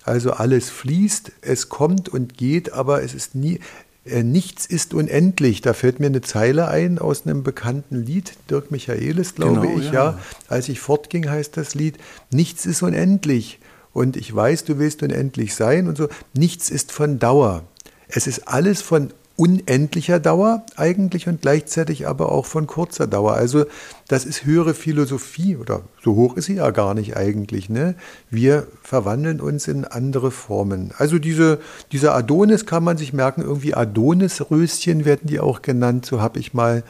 Also 0.05 0.33
alles 0.33 0.71
fließt, 0.71 1.33
es 1.41 1.69
kommt 1.71 2.09
und 2.09 2.37
geht, 2.37 2.73
aber 2.73 3.03
es 3.03 3.15
ist 3.15 3.35
nie, 3.35 3.61
äh, 4.05 4.23
nichts 4.23 4.67
ist 4.67 4.93
unendlich. 4.93 5.63
Da 5.63 5.73
fällt 5.73 5.99
mir 5.99 6.07
eine 6.07 6.21
Zeile 6.21 6.69
ein 6.69 6.99
aus 6.99 7.27
einem 7.27 7.43
bekannten 7.43 8.05
Lied, 8.05 8.35
Dirk 8.51 8.71
Michaelis, 8.71 9.35
glaube 9.35 9.63
genau, 9.63 9.79
ich, 9.79 9.87
ja. 9.87 9.93
ja. 9.93 10.19
Als 10.49 10.69
ich 10.69 10.79
fortging, 10.79 11.31
heißt 11.31 11.57
das 11.57 11.75
Lied, 11.75 11.97
nichts 12.31 12.67
ist 12.67 12.83
unendlich. 12.83 13.61
Und 13.95 14.17
ich 14.17 14.35
weiß, 14.35 14.65
du 14.65 14.79
willst 14.79 15.03
unendlich 15.03 15.55
sein 15.55 15.89
und 15.89 15.97
so. 15.97 16.09
Nichts 16.35 16.69
ist 16.69 16.93
von 16.93 17.19
Dauer. 17.19 17.65
Es 18.09 18.27
ist 18.27 18.47
alles 18.47 18.83
von 18.83 19.11
unendlicher 19.37 20.21
Dauer 20.21 20.65
eigentlich 20.77 21.27
und 21.27 21.43
gleichzeitig 21.43 22.07
aber 22.07 22.31
auch 22.31 22.47
von 22.47 22.67
kurzer 22.67 23.07
Dauer. 23.07 23.35
Also 23.35 23.65
das 24.07 24.25
ist 24.25 24.45
höhere 24.45 24.75
Philosophie 24.75 25.57
oder 25.57 25.83
so 26.03 26.15
hoch 26.15 26.37
ist 26.37 26.47
sie 26.47 26.55
ja 26.55 26.71
gar 26.71 26.95
nicht 26.95 27.17
eigentlich. 27.17 27.69
Ne? 27.69 27.97
Wir 28.31 28.69
verwandeln 28.83 29.41
uns 29.41 29.67
in 29.67 29.85
andere 29.85 30.31
Formen. 30.31 30.93
Also 30.99 31.19
diese, 31.19 31.59
dieser 31.91 32.15
Adonis 32.15 32.65
kann 32.65 32.85
man 32.85 32.97
sich 32.97 33.13
merken, 33.13 33.43
irgendwie 33.43 33.75
Adonisröschen 33.75 35.05
werden 35.05 35.27
die 35.27 35.41
auch 35.41 35.63
genannt, 35.63 36.07
so 36.07 36.21
habe 36.21 36.39
ich 36.39 36.55
mal 36.55 36.85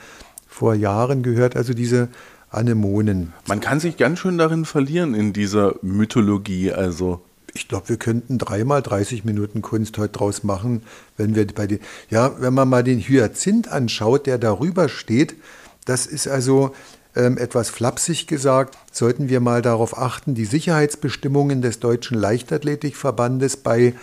vor 0.46 0.74
Jahren 0.74 1.22
gehört. 1.22 1.56
Also 1.56 1.72
diese 1.72 2.08
Anemonen. 2.50 3.32
Man 3.48 3.60
kann 3.60 3.80
sich 3.80 3.96
ganz 3.96 4.18
schön 4.20 4.38
darin 4.38 4.64
verlieren 4.64 5.14
in 5.14 5.32
dieser 5.32 5.76
Mythologie. 5.82 6.72
Also 6.72 7.22
ich 7.54 7.68
glaube, 7.68 7.88
wir 7.88 7.96
könnten 7.96 8.36
dreimal 8.38 8.82
30 8.82 9.24
Minuten 9.24 9.62
Kunst 9.62 9.96
heute 9.96 10.12
draus 10.12 10.42
machen, 10.42 10.82
wenn 11.16 11.34
wir 11.34 11.46
bei 11.46 11.66
den, 11.66 11.78
ja, 12.10 12.40
wenn 12.40 12.52
man 12.52 12.68
mal 12.68 12.82
den 12.82 13.00
Hyazinth 13.00 13.68
anschaut, 13.68 14.26
der 14.26 14.38
darüber 14.38 14.88
steht, 14.88 15.36
das 15.84 16.06
ist 16.06 16.26
also 16.26 16.74
ähm, 17.14 17.38
etwas 17.38 17.70
flapsig 17.70 18.26
gesagt, 18.26 18.76
sollten 18.90 19.28
wir 19.28 19.40
mal 19.40 19.62
darauf 19.62 19.96
achten, 19.96 20.34
die 20.34 20.44
Sicherheitsbestimmungen 20.44 21.62
des 21.62 21.78
Deutschen 21.78 22.18
Leichtathletikverbandes 22.18 23.58
bei 23.58 23.94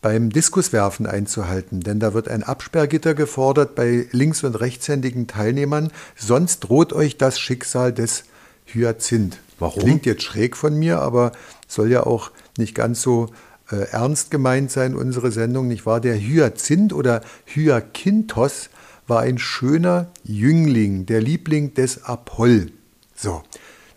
beim 0.00 0.30
Diskuswerfen 0.30 1.06
einzuhalten, 1.06 1.80
denn 1.80 1.98
da 1.98 2.14
wird 2.14 2.28
ein 2.28 2.44
Absperrgitter 2.44 3.14
gefordert 3.14 3.74
bei 3.74 4.06
links- 4.12 4.44
und 4.44 4.54
rechtshändigen 4.54 5.26
Teilnehmern, 5.26 5.90
sonst 6.14 6.60
droht 6.60 6.92
euch 6.92 7.16
das 7.16 7.40
Schicksal 7.40 7.92
des 7.92 8.22
Hyazinth. 8.66 9.38
Warum? 9.58 9.82
Klingt 9.82 10.06
jetzt 10.06 10.22
schräg 10.22 10.56
von 10.56 10.78
mir, 10.78 11.00
aber 11.00 11.32
soll 11.66 11.90
ja 11.90 12.04
auch 12.04 12.30
nicht 12.56 12.74
ganz 12.74 13.02
so 13.02 13.30
äh, 13.70 13.88
ernst 13.90 14.30
gemeint 14.30 14.70
sein, 14.70 14.94
unsere 14.94 15.30
Sendung, 15.30 15.68
nicht 15.68 15.86
wahr? 15.86 16.00
Der 16.00 16.16
Hyazinth 16.16 16.92
oder 16.92 17.22
Hyakinthos 17.46 18.70
war 19.06 19.20
ein 19.20 19.38
schöner 19.38 20.08
Jüngling, 20.22 21.06
der 21.06 21.20
Liebling 21.20 21.74
des 21.74 22.04
Apoll. 22.04 22.70
So, 23.14 23.42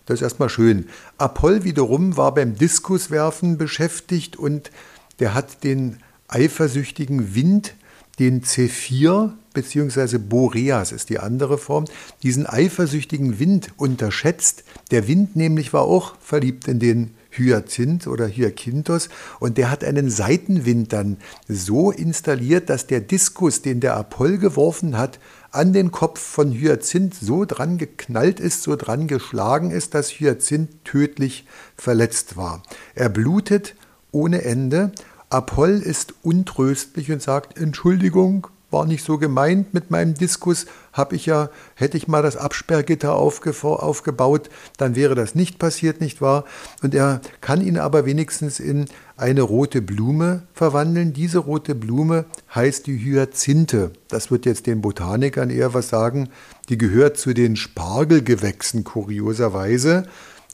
das 0.06 0.16
ist 0.16 0.24
erstmal 0.24 0.50
schön. 0.50 0.88
Apoll 1.18 1.64
wiederum 1.64 2.18
war 2.18 2.34
beim 2.34 2.56
Diskuswerfen 2.56 3.58
beschäftigt 3.58 4.38
und 4.38 4.72
der 5.20 5.34
hat 5.34 5.64
den 5.64 5.98
eifersüchtigen 6.28 7.36
Wind 7.36 7.76
den 8.20 8.44
Zephyr 8.44 9.34
beziehungsweise 9.54 10.20
Boreas 10.20 10.92
ist 10.92 11.10
die 11.10 11.20
andere 11.20 11.58
Form, 11.58 11.86
diesen 12.24 12.46
eifersüchtigen 12.46 13.40
Wind 13.40 13.70
unterschätzt. 13.78 14.64
Der 14.92 15.08
Wind 15.08 15.36
nämlich 15.36 15.74
war 15.74 15.84
auch 15.84 16.16
verliebt 16.20 16.68
in 16.68 16.80
den 16.80 17.12
Hyazinth 17.32 18.08
oder 18.08 18.28
Hyakinthos 18.28 19.10
und 19.40 19.58
der 19.58 19.72
hat 19.72 19.84
einen 19.84 20.10
Seitenwind 20.10 20.92
dann 20.92 21.18
so 21.48 21.92
installiert, 21.92 22.70
dass 22.70 22.88
der 22.88 23.00
Diskus, 23.00 23.62
den 23.62 23.80
der 23.80 23.96
Apoll 23.96 24.38
geworfen 24.38 24.98
hat, 24.98 25.20
an 25.52 25.74
den 25.74 25.92
Kopf 25.92 26.20
von 26.20 26.52
Hyazinth 26.52 27.16
so 27.16 27.46
dran 27.46 27.78
geknallt 27.78 28.40
ist, 28.40 28.64
so 28.64 28.76
dran 28.76 29.08
geschlagen 29.08 29.72
ist, 29.72 29.94
dass 29.94 30.12
Hyazinth 30.12 30.84
tödlich 30.84 31.46
verletzt 31.76 32.38
war. 32.38 32.64
Er 32.96 33.10
blutet 33.10 33.76
ohne 34.12 34.44
Ende. 34.44 34.92
Apoll 35.32 35.80
ist 35.80 36.14
untröstlich 36.24 37.12
und 37.12 37.22
sagt, 37.22 37.58
Entschuldigung, 37.58 38.48
war 38.72 38.86
nicht 38.86 39.04
so 39.04 39.18
gemeint 39.18 39.74
mit 39.74 39.92
meinem 39.92 40.14
Diskus, 40.14 40.66
habe 40.94 41.16
ich 41.16 41.26
ja, 41.26 41.50
hätte 41.76 41.98
ich 41.98 42.08
mal 42.08 42.22
das 42.22 42.38
Absperrgitter 42.38 43.14
aufge, 43.14 43.54
aufgebaut, 43.64 44.50
dann 44.78 44.96
wäre 44.96 45.14
das 45.14 45.36
nicht 45.36 45.60
passiert, 45.60 46.02
nicht 46.02 46.22
wahr? 46.22 46.46
Und 46.82 46.96
er 46.96 47.22
kann 47.42 47.62
ihn 47.62 47.78
aber 47.78 48.06
wenigstens 48.06 48.60
in 48.60 48.86
eine 49.18 49.42
rote 49.42 49.82
Blume 49.82 50.44
verwandeln. 50.54 51.14
Diese 51.14 51.40
rote 51.40 51.76
Blume 51.76 52.26
heißt 52.56 52.88
die 52.88 52.98
Hyazinthe. 52.98 53.92
Das 54.08 54.32
wird 54.32 54.46
jetzt 54.46 54.68
den 54.68 54.82
Botanikern 54.82 55.50
eher 55.50 55.74
was 55.74 55.90
sagen. 55.90 56.30
Die 56.70 56.78
gehört 56.78 57.18
zu 57.18 57.34
den 57.34 57.56
Spargelgewächsen, 57.56 58.84
kurioserweise. 58.84 60.04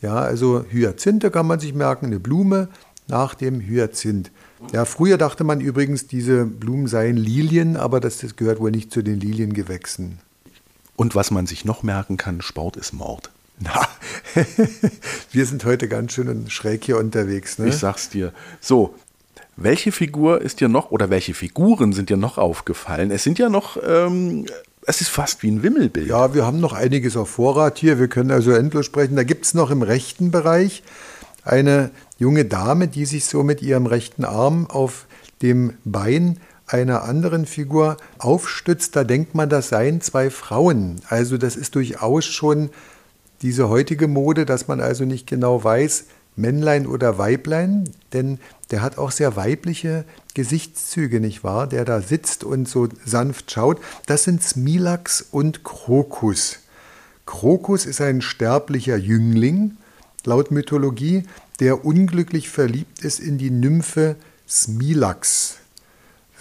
Ja, 0.02 0.16
also 0.16 0.66
Hyazinthe 0.70 1.32
kann 1.32 1.48
man 1.48 1.60
sich 1.60 1.74
merken, 1.74 2.08
eine 2.08 2.20
Blume 2.20 2.70
nach 3.08 3.36
dem 3.36 3.62
Hyazinth. 3.62 4.32
Ja, 4.74 4.86
früher 4.86 5.18
dachte 5.18 5.44
man 5.44 5.62
übrigens, 5.62 6.08
diese 6.08 6.46
Blumen 6.46 6.88
seien 6.88 7.18
Lilien, 7.18 7.78
aber 7.78 8.00
das, 8.00 8.18
das 8.20 8.36
gehört 8.36 8.60
wohl 8.60 8.72
nicht 8.72 8.92
zu 8.92 9.02
den 9.02 9.20
Liliengewächsen. 9.20 10.20
Und 10.96 11.16
was 11.16 11.32
man 11.32 11.46
sich 11.46 11.64
noch 11.64 11.84
merken 11.84 12.18
kann, 12.18 12.42
Sport 12.42 12.76
ist 12.76 12.94
Mord. 12.94 13.30
Na, 13.60 13.88
wir 15.32 15.46
sind 15.46 15.66
heute 15.66 15.88
ganz 15.88 16.14
schön 16.14 16.50
schräg 16.50 16.84
hier 16.84 16.98
unterwegs. 16.98 17.58
Ne? 17.58 17.70
Ich 17.70 17.78
sag's 17.78 18.10
dir. 18.10 18.32
So, 18.62 18.94
welche 19.56 19.92
Figur 19.92 20.42
ist 20.42 20.60
dir 20.60 20.68
noch 20.70 20.92
oder 20.92 21.10
welche 21.10 21.34
Figuren 21.34 21.92
sind 21.92 22.10
dir 22.10 22.18
noch 22.18 22.38
aufgefallen? 22.38 23.10
Es 23.10 23.24
sind 23.24 23.40
ja 23.40 23.50
noch, 23.50 23.78
ähm, 23.84 24.46
es 24.86 25.02
ist 25.02 25.10
fast 25.10 25.42
wie 25.42 25.50
ein 25.50 25.64
Wimmelbild. 25.64 26.08
Ja, 26.08 26.36
wir 26.36 26.46
haben 26.46 26.60
noch 26.60 26.74
einiges 26.74 27.18
auf 27.18 27.32
Vorrat 27.32 27.80
hier. 27.80 28.00
Wir 28.00 28.08
können 28.08 28.30
also 28.30 28.52
endlos 28.52 28.86
sprechen. 28.86 29.16
Da 29.16 29.24
gibt 29.24 29.46
es 29.46 29.56
noch 29.56 29.72
im 29.72 29.82
rechten 29.82 30.30
Bereich 30.30 30.84
eine 31.44 31.90
junge 32.18 32.46
Dame, 32.46 32.88
die 32.88 33.06
sich 33.06 33.26
so 33.26 33.44
mit 33.44 33.62
ihrem 33.62 33.86
rechten 33.86 34.26
Arm 34.26 34.68
auf 34.68 35.06
dem 35.42 35.74
Bein 35.86 36.38
einer 36.66 37.04
anderen 37.04 37.46
Figur 37.46 37.98
aufstützt, 38.18 38.96
da 38.96 39.04
denkt 39.04 39.36
man, 39.36 39.50
das 39.50 39.70
seien 39.70 40.02
zwei 40.02 40.30
Frauen. 40.30 41.02
Also 41.08 41.38
das 41.38 41.56
ist 41.56 41.76
durchaus 41.76 42.26
schon 42.26 42.70
diese 43.42 43.70
heutige 43.70 44.08
Mode, 44.08 44.46
dass 44.46 44.68
man 44.68 44.82
also 44.82 45.06
nicht 45.06 45.28
genau 45.28 45.64
weiß, 45.64 46.06
Männlein 46.36 46.86
oder 46.86 47.18
Weiblein, 47.18 47.90
denn 48.14 48.40
der 48.70 48.82
hat 48.82 48.98
auch 48.98 49.12
sehr 49.12 49.36
weibliche 49.36 50.06
Gesichtszüge, 50.36 51.20
nicht 51.20 51.44
wahr? 51.44 51.68
Der 51.68 51.84
da 51.84 52.02
sitzt 52.02 52.44
und 52.44 52.68
so 52.68 52.90
sanft 53.04 53.52
schaut. 53.52 53.80
Das 54.06 54.24
sind 54.24 54.44
Smilax 54.44 55.26
und 55.32 55.64
Krokus. 55.64 56.60
Krokus 57.26 57.86
ist 57.86 58.02
ein 58.02 58.22
sterblicher 58.22 58.98
Jüngling, 58.98 59.78
laut 60.26 60.52
Mythologie, 60.52 61.24
der 61.60 61.86
unglücklich 61.86 62.50
verliebt 62.50 63.04
ist 63.04 63.20
in 63.20 63.38
die 63.38 63.52
Nymphe 63.52 64.16
Smilax. 64.48 65.58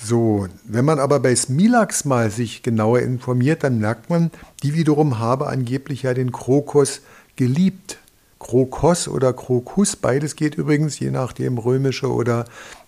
So, 0.03 0.47
wenn 0.65 0.85
man 0.85 0.99
aber 0.99 1.21
bei 1.21 1.35
Smilax 1.35 2.05
mal 2.05 2.31
sich 2.31 2.63
genauer 2.63 3.01
informiert, 3.01 3.65
dann 3.65 3.79
merkt 3.79 4.11
man, 4.11 4.31
die 4.63 4.75
wiederum 4.75 5.19
habe 5.19 5.47
angeblich 5.47 6.03
ja 6.03 6.13
den 6.13 6.33
Krokos 6.33 7.01
geliebt. 7.37 7.99
Krokos 8.39 9.09
oder 9.09 9.33
Krokus, 9.33 9.97
beides 9.97 10.37
geht 10.37 10.57
übrigens, 10.57 10.99
je 10.99 11.11
nachdem 11.11 11.57
römische 11.57 12.13
oder 12.13 12.45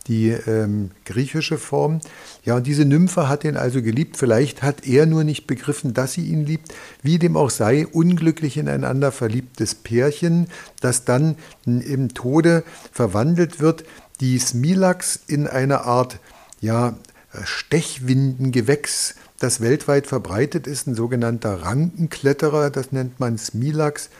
die 0.08 0.30
ähm, 0.30 0.90
griechische 1.04 1.58
Form. 1.58 2.00
Ja, 2.44 2.56
und 2.56 2.66
diese 2.66 2.84
Nymphe 2.84 3.28
hat 3.28 3.44
ihn 3.44 3.56
also 3.56 3.82
geliebt. 3.82 4.16
Vielleicht 4.16 4.62
hat 4.62 4.86
er 4.86 5.06
nur 5.06 5.22
nicht 5.22 5.46
begriffen, 5.46 5.94
dass 5.94 6.14
sie 6.14 6.24
ihn 6.24 6.44
liebt. 6.44 6.74
Wie 7.02 7.18
dem 7.18 7.36
auch 7.36 7.50
sei, 7.50 7.86
unglücklich 7.86 8.56
ineinander 8.56 9.12
verliebtes 9.12 9.74
Pärchen, 9.74 10.48
das 10.80 11.04
dann 11.04 11.36
im 11.66 12.14
Tode 12.14 12.64
verwandelt 12.90 13.60
wird. 13.60 13.84
Die 14.20 14.38
Smilax 14.38 15.20
in 15.26 15.46
eine 15.46 15.82
Art 15.82 16.18
ja, 16.60 16.96
Stechwindengewächs, 17.44 19.14
das 19.38 19.60
weltweit 19.60 20.06
verbreitet 20.06 20.66
ist, 20.66 20.86
ein 20.86 20.94
sogenannter 20.94 21.62
Rankenkletterer, 21.62 22.70
das 22.70 22.90
nennt 22.90 23.20
man 23.20 23.38
Smilax. 23.38 24.10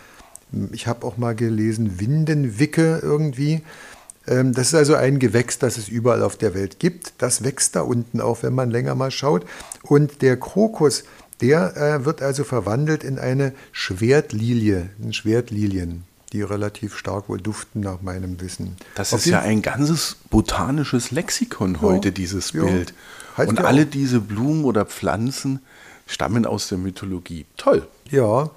Ich 0.73 0.87
habe 0.87 1.05
auch 1.07 1.17
mal 1.17 1.35
gelesen, 1.35 2.01
Windenwicke 2.01 3.01
irgendwie. 3.03 3.63
Ähm, 4.29 4.53
das 4.53 4.69
ist 4.69 4.75
also 4.75 4.95
ein 4.95 5.19
Gewächs, 5.19 5.59
das 5.59 5.79
es 5.79 5.89
überall 5.89 6.23
auf 6.23 6.37
der 6.37 6.55
Welt 6.55 6.79
gibt. 6.79 7.15
Das 7.19 7.43
wächst 7.43 7.77
da 7.77 7.81
unten 7.81 8.21
auch, 8.21 8.43
wenn 8.43 8.55
man 8.55 8.71
länger 8.71 8.95
mal 8.95 9.11
schaut. 9.11 9.45
Und 9.83 10.23
der 10.23 10.39
Krokus, 10.39 11.05
der 11.41 11.77
äh, 11.77 12.05
wird 12.05 12.23
also 12.23 12.45
verwandelt 12.45 13.05
in 13.05 13.19
eine 13.19 13.53
Schwertlilie, 13.73 14.91
in 15.03 15.13
Schwertlilien, 15.13 16.05
die 16.33 16.43
relativ 16.43 16.97
stark 16.97 17.29
wohl 17.29 17.41
duften 17.41 17.81
nach 17.81 18.03
meinem 18.03 18.41
Wissen. 18.41 18.77
Das 18.95 19.13
auf 19.13 19.21
ist 19.21 19.27
ja 19.27 19.41
ein 19.41 19.63
ganzes 19.63 20.17
botanisches 20.31 21.11
Lexikon 21.11 21.81
heute, 21.81 22.09
ja, 22.09 22.15
dieses 22.15 22.53
Bild. 22.53 22.93
Ja. 23.37 23.45
Und 23.45 23.61
alle 23.61 23.83
auch. 23.83 23.91
diese 23.91 24.21
Blumen 24.21 24.65
oder 24.65 24.85
Pflanzen 24.85 25.61
stammen 26.07 26.45
aus 26.45 26.69
der 26.69 26.79
Mythologie. 26.79 27.47
Toll. 27.57 27.87
Ja, 28.11 28.51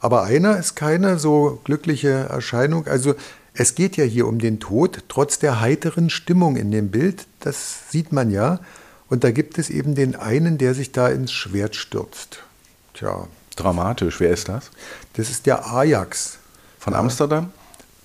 aber 0.00 0.24
einer 0.24 0.56
ist 0.58 0.76
keine 0.76 1.18
so 1.18 1.60
glückliche 1.64 2.08
Erscheinung. 2.08 2.86
Also 2.86 3.14
es 3.60 3.74
geht 3.74 3.96
ja 3.96 4.04
hier 4.04 4.28
um 4.28 4.38
den 4.38 4.60
Tod, 4.60 5.02
trotz 5.08 5.40
der 5.40 5.60
heiteren 5.60 6.10
Stimmung 6.10 6.56
in 6.56 6.70
dem 6.70 6.92
Bild, 6.92 7.26
das 7.40 7.90
sieht 7.90 8.12
man 8.12 8.30
ja. 8.30 8.60
Und 9.08 9.24
da 9.24 9.32
gibt 9.32 9.58
es 9.58 9.68
eben 9.68 9.96
den 9.96 10.14
einen, 10.14 10.58
der 10.58 10.74
sich 10.74 10.92
da 10.92 11.08
ins 11.08 11.32
Schwert 11.32 11.74
stürzt. 11.74 12.44
Tja. 12.94 13.26
Dramatisch, 13.56 14.20
wer 14.20 14.30
ist 14.30 14.48
das? 14.48 14.70
Das 15.14 15.28
ist 15.28 15.46
der 15.46 15.66
Ajax. 15.66 16.38
Von 16.78 16.92
ja. 16.92 17.00
Amsterdam? 17.00 17.50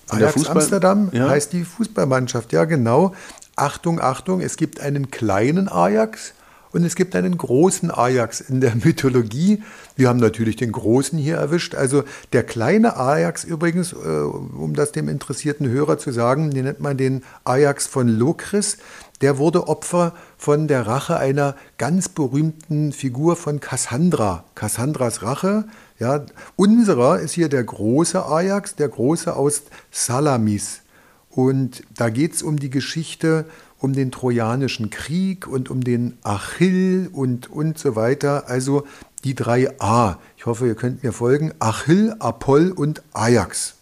Von 0.07 0.17
Ajax 0.17 0.47
Amsterdam 0.47 1.09
ja. 1.11 1.29
heißt 1.29 1.53
die 1.53 1.65
Fußballmannschaft, 1.65 2.51
ja 2.51 2.65
genau. 2.65 3.13
Achtung, 3.55 4.01
Achtung, 4.01 4.41
es 4.41 4.57
gibt 4.57 4.79
einen 4.79 5.11
kleinen 5.11 5.69
Ajax 5.69 6.33
und 6.73 6.83
es 6.83 6.95
gibt 6.95 7.15
einen 7.15 7.37
großen 7.37 7.91
Ajax 7.91 8.41
in 8.41 8.59
der 8.59 8.75
Mythologie. 8.83 9.63
Wir 9.95 10.09
haben 10.09 10.19
natürlich 10.19 10.55
den 10.55 10.71
großen 10.71 11.17
hier 11.17 11.37
erwischt. 11.37 11.75
Also 11.75 12.03
der 12.33 12.43
kleine 12.43 12.97
Ajax 12.97 13.43
übrigens, 13.43 13.93
äh, 13.93 13.95
um 13.95 14.73
das 14.73 14.91
dem 14.91 15.07
interessierten 15.07 15.69
Hörer 15.69 15.99
zu 15.99 16.11
sagen, 16.11 16.49
den 16.51 16.65
nennt 16.65 16.79
man 16.79 16.97
den 16.97 17.23
Ajax 17.43 17.85
von 17.85 18.07
Lokris. 18.07 18.77
Der 19.21 19.37
wurde 19.37 19.67
Opfer 19.67 20.13
von 20.37 20.67
der 20.67 20.87
Rache 20.87 21.17
einer 21.17 21.55
ganz 21.77 22.09
berühmten 22.09 22.91
Figur 22.91 23.35
von 23.35 23.59
Cassandra. 23.59 24.43
Cassandras 24.55 25.21
Rache. 25.21 25.65
Ja, 25.99 26.25
unserer 26.55 27.19
ist 27.19 27.33
hier 27.33 27.49
der 27.49 27.63
große 27.63 28.25
Ajax, 28.25 28.75
der 28.75 28.89
große 28.89 29.33
aus 29.35 29.61
Salamis. 29.91 30.81
Und 31.29 31.83
da 31.95 32.09
geht 32.09 32.33
es 32.33 32.43
um 32.43 32.57
die 32.57 32.69
Geschichte 32.69 33.45
um 33.83 33.91
den 33.91 34.11
Trojanischen 34.11 34.89
Krieg 34.89 35.45
und 35.45 35.69
um 35.69 35.83
den 35.83 36.17
Achill 36.23 37.09
und, 37.11 37.51
und 37.51 37.77
so 37.77 37.97
weiter. 37.97 38.45
Also 38.47 38.87
die 39.25 39.35
drei 39.35 39.77
A. 39.81 40.19
Ich 40.37 40.45
hoffe, 40.45 40.67
ihr 40.67 40.75
könnt 40.75 41.03
mir 41.03 41.11
folgen. 41.11 41.53
Achill, 41.59 42.15
Apoll 42.19 42.71
und 42.71 43.03
Ajax. 43.11 43.73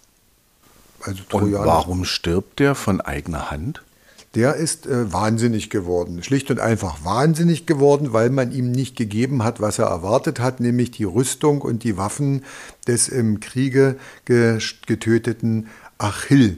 Also 1.04 1.22
Und 1.32 1.54
warum 1.54 2.04
stirbt 2.06 2.60
der 2.60 2.74
von 2.74 3.00
eigener 3.00 3.52
Hand? 3.52 3.84
Der 4.34 4.56
ist 4.56 4.88
äh, 4.88 5.14
wahnsinnig 5.14 5.70
geworden. 5.70 6.24
Schlicht 6.24 6.50
und 6.50 6.60
einfach 6.60 7.06
wahnsinnig 7.06 7.68
geworden, 7.68 8.12
weil 8.12 8.32
man 8.32 8.52
ihm 8.52 8.72
nicht 8.72 8.96
gegeben 8.96 9.44
hat, 9.44 9.62
was 9.62 9.78
er 9.78 9.86
erwartet 9.86 10.40
hat, 10.40 10.60
nämlich 10.60 10.90
die 10.90 11.04
Rüstung 11.04 11.62
und 11.62 11.84
die 11.84 11.96
Waffen 11.96 12.44
des 12.88 13.08
im 13.08 13.40
Kriege 13.40 13.98
getöteten 14.26 15.68
Achill. 16.00 16.58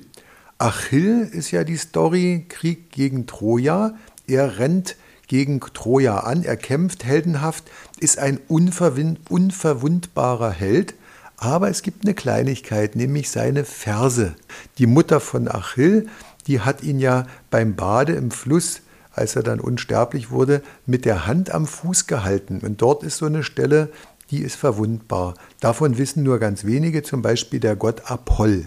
Achill 0.63 1.29
ist 1.29 1.51
ja 1.51 1.65
die 1.65 1.75
Story 1.75 2.45
Krieg 2.47 2.89
gegen 2.89 3.27
Troja. 3.27 3.95
Er 4.27 4.59
rennt 4.59 4.95
gegen 5.27 5.59
Troja 5.59 6.19
an, 6.19 6.43
er 6.43 6.55
kämpft 6.55 7.03
heldenhaft, 7.03 7.65
ist 7.99 8.17
ein 8.17 8.39
unverwundbarer 8.47 10.51
Held. 10.51 10.93
Aber 11.35 11.69
es 11.69 11.81
gibt 11.81 12.05
eine 12.05 12.13
Kleinigkeit, 12.13 12.95
nämlich 12.95 13.29
seine 13.29 13.65
Ferse. 13.65 14.35
Die 14.77 14.85
Mutter 14.85 15.19
von 15.19 15.49
Achill, 15.49 16.07
die 16.47 16.61
hat 16.61 16.81
ihn 16.81 16.99
ja 16.99 17.27
beim 17.51 17.75
Bade 17.75 18.13
im 18.13 18.31
Fluss, 18.31 18.83
als 19.11 19.35
er 19.35 19.43
dann 19.43 19.59
unsterblich 19.59 20.31
wurde, 20.31 20.63
mit 20.85 21.03
der 21.03 21.27
Hand 21.27 21.51
am 21.51 21.67
Fuß 21.67 22.07
gehalten. 22.07 22.61
Und 22.63 22.81
dort 22.81 23.03
ist 23.03 23.17
so 23.17 23.25
eine 23.25 23.43
Stelle, 23.43 23.89
die 24.31 24.39
ist 24.39 24.55
verwundbar. 24.55 25.33
Davon 25.59 25.97
wissen 25.97 26.23
nur 26.23 26.39
ganz 26.39 26.63
wenige, 26.63 27.03
zum 27.03 27.21
Beispiel 27.21 27.59
der 27.59 27.75
Gott 27.75 28.09
Apoll. 28.09 28.65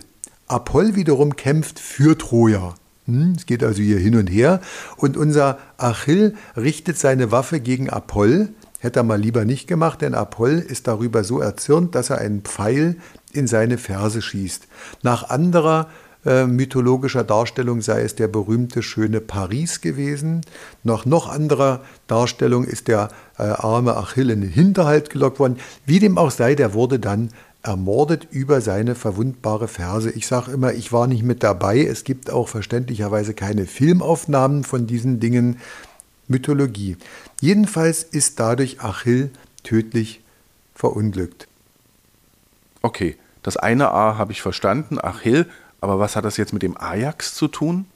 Apoll 0.49 0.95
wiederum 0.95 1.37
kämpft 1.37 1.79
für 1.81 2.17
Troja. 2.17 2.75
Hm, 3.07 3.35
es 3.37 3.47
geht 3.47 3.63
also 3.65 3.83
hier 3.83 3.99
hin 3.99 4.17
und 4.17 4.29
her. 4.29 4.61
Und 4.97 5.17
unser 5.17 5.59
Achill 5.77 6.35
richtet 6.57 6.99
seine 6.99 7.33
Waffe 7.33 7.61
gegen 7.61 7.91
Apoll. 7.91 8.51
Hätte 8.79 9.01
er 9.01 9.05
mal 9.05 9.21
lieber 9.21 9.45
nicht 9.45 9.67
gemacht, 9.67 10.03
denn 10.03 10.15
Apoll 10.15 10.59
ist 10.59 10.87
darüber 10.87 11.25
so 11.25 11.41
erzürnt, 11.41 11.95
dass 11.95 12.11
er 12.11 12.19
einen 12.19 12.43
Pfeil 12.43 12.97
in 13.33 13.47
seine 13.47 13.79
Ferse 13.79 14.23
schießt. 14.23 14.69
Nach 15.03 15.31
anderer 15.31 15.89
äh, 16.27 16.47
mythologischer 16.47 17.23
Darstellung 17.23 17.81
sei 17.81 18.03
es 18.03 18.17
der 18.17 18.27
berühmte 18.27 18.83
schöne 18.83 19.21
Paris 19.21 19.81
gewesen. 19.81 20.41
Nach 20.83 21.07
noch 21.07 21.29
anderer 21.29 21.83
Darstellung 22.09 22.65
ist 22.65 22.89
der 22.89 23.11
äh, 23.39 23.45
arme 23.45 23.97
Achill 23.97 24.31
in 24.31 24.41
den 24.41 24.51
Hinterhalt 24.51 25.11
gelockt 25.11 25.39
worden. 25.39 25.59
Wie 25.85 26.01
dem 26.01 26.19
auch 26.19 26.33
sei, 26.33 26.57
der 26.57 26.75
wurde 26.75 26.99
dann 26.99 27.31
ermordet 27.67 28.29
über 28.31 28.61
seine 28.61 28.95
verwundbare 28.95 29.69
Ferse. 29.69 30.11
Ich 30.11 30.27
sage 30.27 30.53
immer, 30.53 30.73
ich 30.73 30.93
war 30.93 31.07
nicht 31.07 31.23
mit 31.23 31.43
dabei. 31.43 31.81
Es 31.81 32.05
gibt 32.05 32.31
auch 32.31 32.49
verständlicherweise 32.49 33.35
keine 33.35 33.67
Filmaufnahmen 33.67 34.65
von 34.65 34.87
diesen 34.87 35.21
Dingen. 35.21 35.59
Mythologie. 36.29 36.97
Jedenfalls 37.41 38.03
ist 38.03 38.41
dadurch 38.41 38.81
Achill 38.81 39.31
tödlich 39.63 40.23
verunglückt. 40.75 41.47
Okay, 42.83 43.17
das 43.43 43.57
eine 43.57 43.91
A 43.91 44.19
habe 44.19 44.33
ich 44.33 44.43
verstanden, 44.43 44.99
Achill, 45.01 45.47
aber 45.81 45.99
was 45.99 46.17
hat 46.17 46.25
das 46.25 46.37
jetzt 46.37 46.53
mit 46.53 46.63
dem 46.63 46.77
Ajax 46.77 47.35
zu 47.35 47.49
tun? 47.49 47.87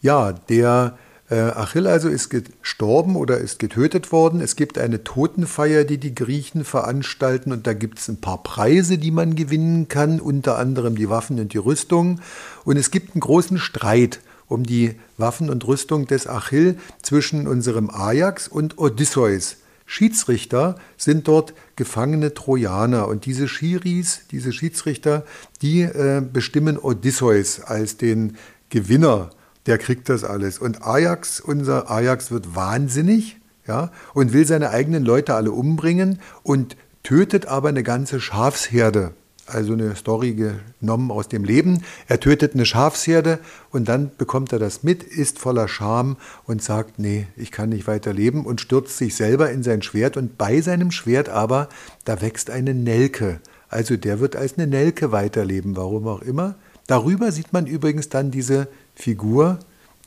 Ja, 0.00 0.32
der 0.32 0.96
Achill 1.34 1.86
also 1.86 2.08
ist 2.08 2.28
gestorben 2.28 3.16
oder 3.16 3.38
ist 3.38 3.58
getötet 3.58 4.10
worden. 4.10 4.40
Es 4.40 4.56
gibt 4.56 4.78
eine 4.78 5.04
Totenfeier, 5.04 5.84
die 5.84 5.98
die 5.98 6.14
Griechen 6.14 6.64
veranstalten 6.64 7.52
und 7.52 7.66
da 7.66 7.72
gibt 7.72 8.00
es 8.00 8.08
ein 8.08 8.20
paar 8.20 8.42
Preise, 8.42 8.98
die 8.98 9.12
man 9.12 9.36
gewinnen 9.36 9.88
kann, 9.88 10.20
unter 10.20 10.58
anderem 10.58 10.96
die 10.96 11.08
Waffen 11.08 11.38
und 11.38 11.52
die 11.52 11.58
Rüstung. 11.58 12.20
Und 12.64 12.76
es 12.76 12.90
gibt 12.90 13.14
einen 13.14 13.20
großen 13.20 13.58
Streit 13.58 14.20
um 14.48 14.64
die 14.64 14.96
Waffen 15.16 15.48
und 15.48 15.66
Rüstung 15.66 16.06
des 16.06 16.26
Achill 16.26 16.76
zwischen 17.02 17.46
unserem 17.46 17.90
Ajax 17.90 18.48
und 18.48 18.78
Odysseus. 18.78 19.56
Schiedsrichter 19.86 20.76
sind 20.96 21.26
dort 21.28 21.54
gefangene 21.76 22.34
Trojaner 22.34 23.08
und 23.08 23.26
diese 23.26 23.48
Schiris, 23.48 24.22
diese 24.30 24.52
Schiedsrichter, 24.52 25.24
die 25.62 25.82
äh, 25.82 26.20
bestimmen 26.20 26.78
Odysseus 26.78 27.60
als 27.60 27.96
den 27.96 28.36
Gewinner. 28.68 29.30
Der 29.66 29.78
kriegt 29.78 30.08
das 30.08 30.24
alles. 30.24 30.58
Und 30.58 30.82
Ajax, 30.82 31.40
unser 31.40 31.90
Ajax 31.90 32.30
wird 32.30 32.54
wahnsinnig 32.54 33.38
ja, 33.66 33.90
und 34.14 34.32
will 34.32 34.46
seine 34.46 34.70
eigenen 34.70 35.04
Leute 35.04 35.34
alle 35.34 35.52
umbringen 35.52 36.18
und 36.42 36.76
tötet 37.02 37.46
aber 37.46 37.68
eine 37.68 37.82
ganze 37.82 38.20
Schafsherde 38.20 39.12
also 39.54 39.72
eine 39.72 39.96
Story 39.96 40.34
genommen 40.80 41.10
aus 41.10 41.28
dem 41.28 41.44
Leben. 41.44 41.82
Er 42.08 42.20
tötet 42.20 42.54
eine 42.54 42.66
Schafsherde 42.66 43.38
und 43.70 43.88
dann 43.88 44.10
bekommt 44.16 44.52
er 44.52 44.58
das 44.58 44.82
mit, 44.82 45.02
ist 45.02 45.38
voller 45.38 45.68
Scham 45.68 46.16
und 46.46 46.62
sagt, 46.62 46.98
nee, 46.98 47.26
ich 47.36 47.50
kann 47.50 47.70
nicht 47.70 47.86
weiter 47.86 48.12
leben 48.12 48.46
und 48.46 48.60
stürzt 48.60 48.96
sich 48.96 49.14
selber 49.14 49.50
in 49.50 49.62
sein 49.62 49.82
Schwert 49.82 50.16
und 50.16 50.38
bei 50.38 50.60
seinem 50.60 50.90
Schwert 50.90 51.28
aber, 51.28 51.68
da 52.04 52.20
wächst 52.20 52.50
eine 52.50 52.74
Nelke. 52.74 53.40
Also 53.68 53.96
der 53.96 54.20
wird 54.20 54.36
als 54.36 54.58
eine 54.58 54.66
Nelke 54.66 55.12
weiterleben, 55.12 55.76
warum 55.76 56.06
auch 56.08 56.22
immer. 56.22 56.56
Darüber 56.86 57.30
sieht 57.30 57.52
man 57.52 57.66
übrigens 57.66 58.08
dann 58.08 58.32
diese 58.32 58.66
Figur, 59.00 59.58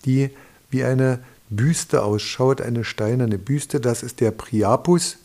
die 0.05 0.29
wie 0.69 0.83
eine 0.83 1.19
Büste 1.49 2.03
ausschaut, 2.03 2.61
eine 2.61 2.83
steinerne 2.83 3.37
Büste. 3.37 3.79
Das 3.79 4.03
ist 4.03 4.21
der 4.21 4.31
Priapus, 4.31 5.17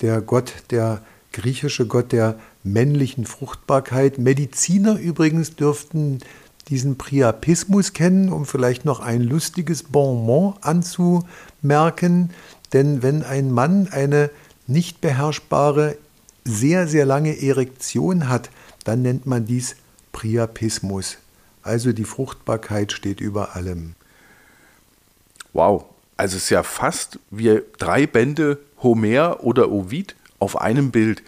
der 0.00 0.20
Gott, 0.20 0.52
der 0.70 1.02
griechische 1.32 1.86
Gott 1.86 2.12
der 2.12 2.38
männlichen 2.62 3.26
Fruchtbarkeit. 3.26 4.18
Mediziner 4.18 4.98
übrigens 4.98 5.56
dürften 5.56 6.20
diesen 6.68 6.96
Priapismus 6.96 7.92
kennen, 7.92 8.32
um 8.32 8.46
vielleicht 8.46 8.84
noch 8.84 9.00
ein 9.00 9.22
lustiges 9.22 9.82
Bonmot 9.82 10.56
anzumerken. 10.62 12.30
Denn 12.72 13.02
wenn 13.02 13.22
ein 13.24 13.50
Mann 13.50 13.88
eine 13.90 14.30
nicht 14.66 15.00
beherrschbare, 15.00 15.96
sehr, 16.44 16.88
sehr 16.88 17.06
lange 17.06 17.40
Erektion 17.42 18.28
hat, 18.28 18.50
dann 18.84 19.02
nennt 19.02 19.26
man 19.26 19.44
dies 19.44 19.76
Priapismus. 20.12 21.18
Also 21.62 21.92
die 21.92 22.04
Fruchtbarkeit 22.04 22.92
steht 22.92 23.20
über 23.20 23.54
allem. 23.56 23.94
Wow, 25.52 25.84
also 26.16 26.36
es 26.36 26.44
ist 26.44 26.50
ja 26.50 26.62
fast 26.62 27.18
wie 27.30 27.60
drei 27.78 28.06
Bände 28.06 28.58
Homer 28.82 29.42
oder 29.42 29.70
Ovid 29.70 30.16
auf 30.38 30.60
einem 30.60 30.90
Bild. 30.90 31.22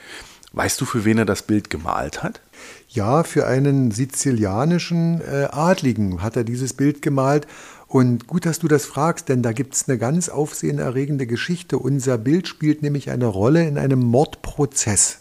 Weißt 0.53 0.81
du, 0.81 0.85
für 0.85 1.05
wen 1.05 1.19
er 1.19 1.25
das 1.25 1.43
Bild 1.43 1.69
gemalt 1.69 2.23
hat? 2.23 2.41
Ja, 2.89 3.25
für 3.25 3.47
einen 3.47 3.91
sizilianischen 3.91 5.21
äh, 5.21 5.49
Adligen 5.51 6.23
hat 6.23 6.37
er 6.37 6.45
dieses 6.45 6.75
Bild 6.75 7.03
gemalt. 7.03 7.47
Und 7.89 8.27
gut, 8.27 8.47
dass 8.47 8.61
du 8.61 8.69
das 8.69 8.87
fragst, 8.87 9.29
denn 9.29 9.43
da 9.43 9.53
gibt 9.53 9.75
es 9.75 9.89
eine 9.89 9.99
ganz 9.99 10.29
aufsehenerregende 10.29 11.27
Geschichte. 11.27 11.79
Unser 11.79 12.19
Bild 12.19 12.49
spielt 12.49 12.83
nämlich 12.83 13.11
eine 13.11 13.27
Rolle 13.27 13.67
in 13.67 13.79
einem 13.79 14.01
Mordprozess. 14.01 15.19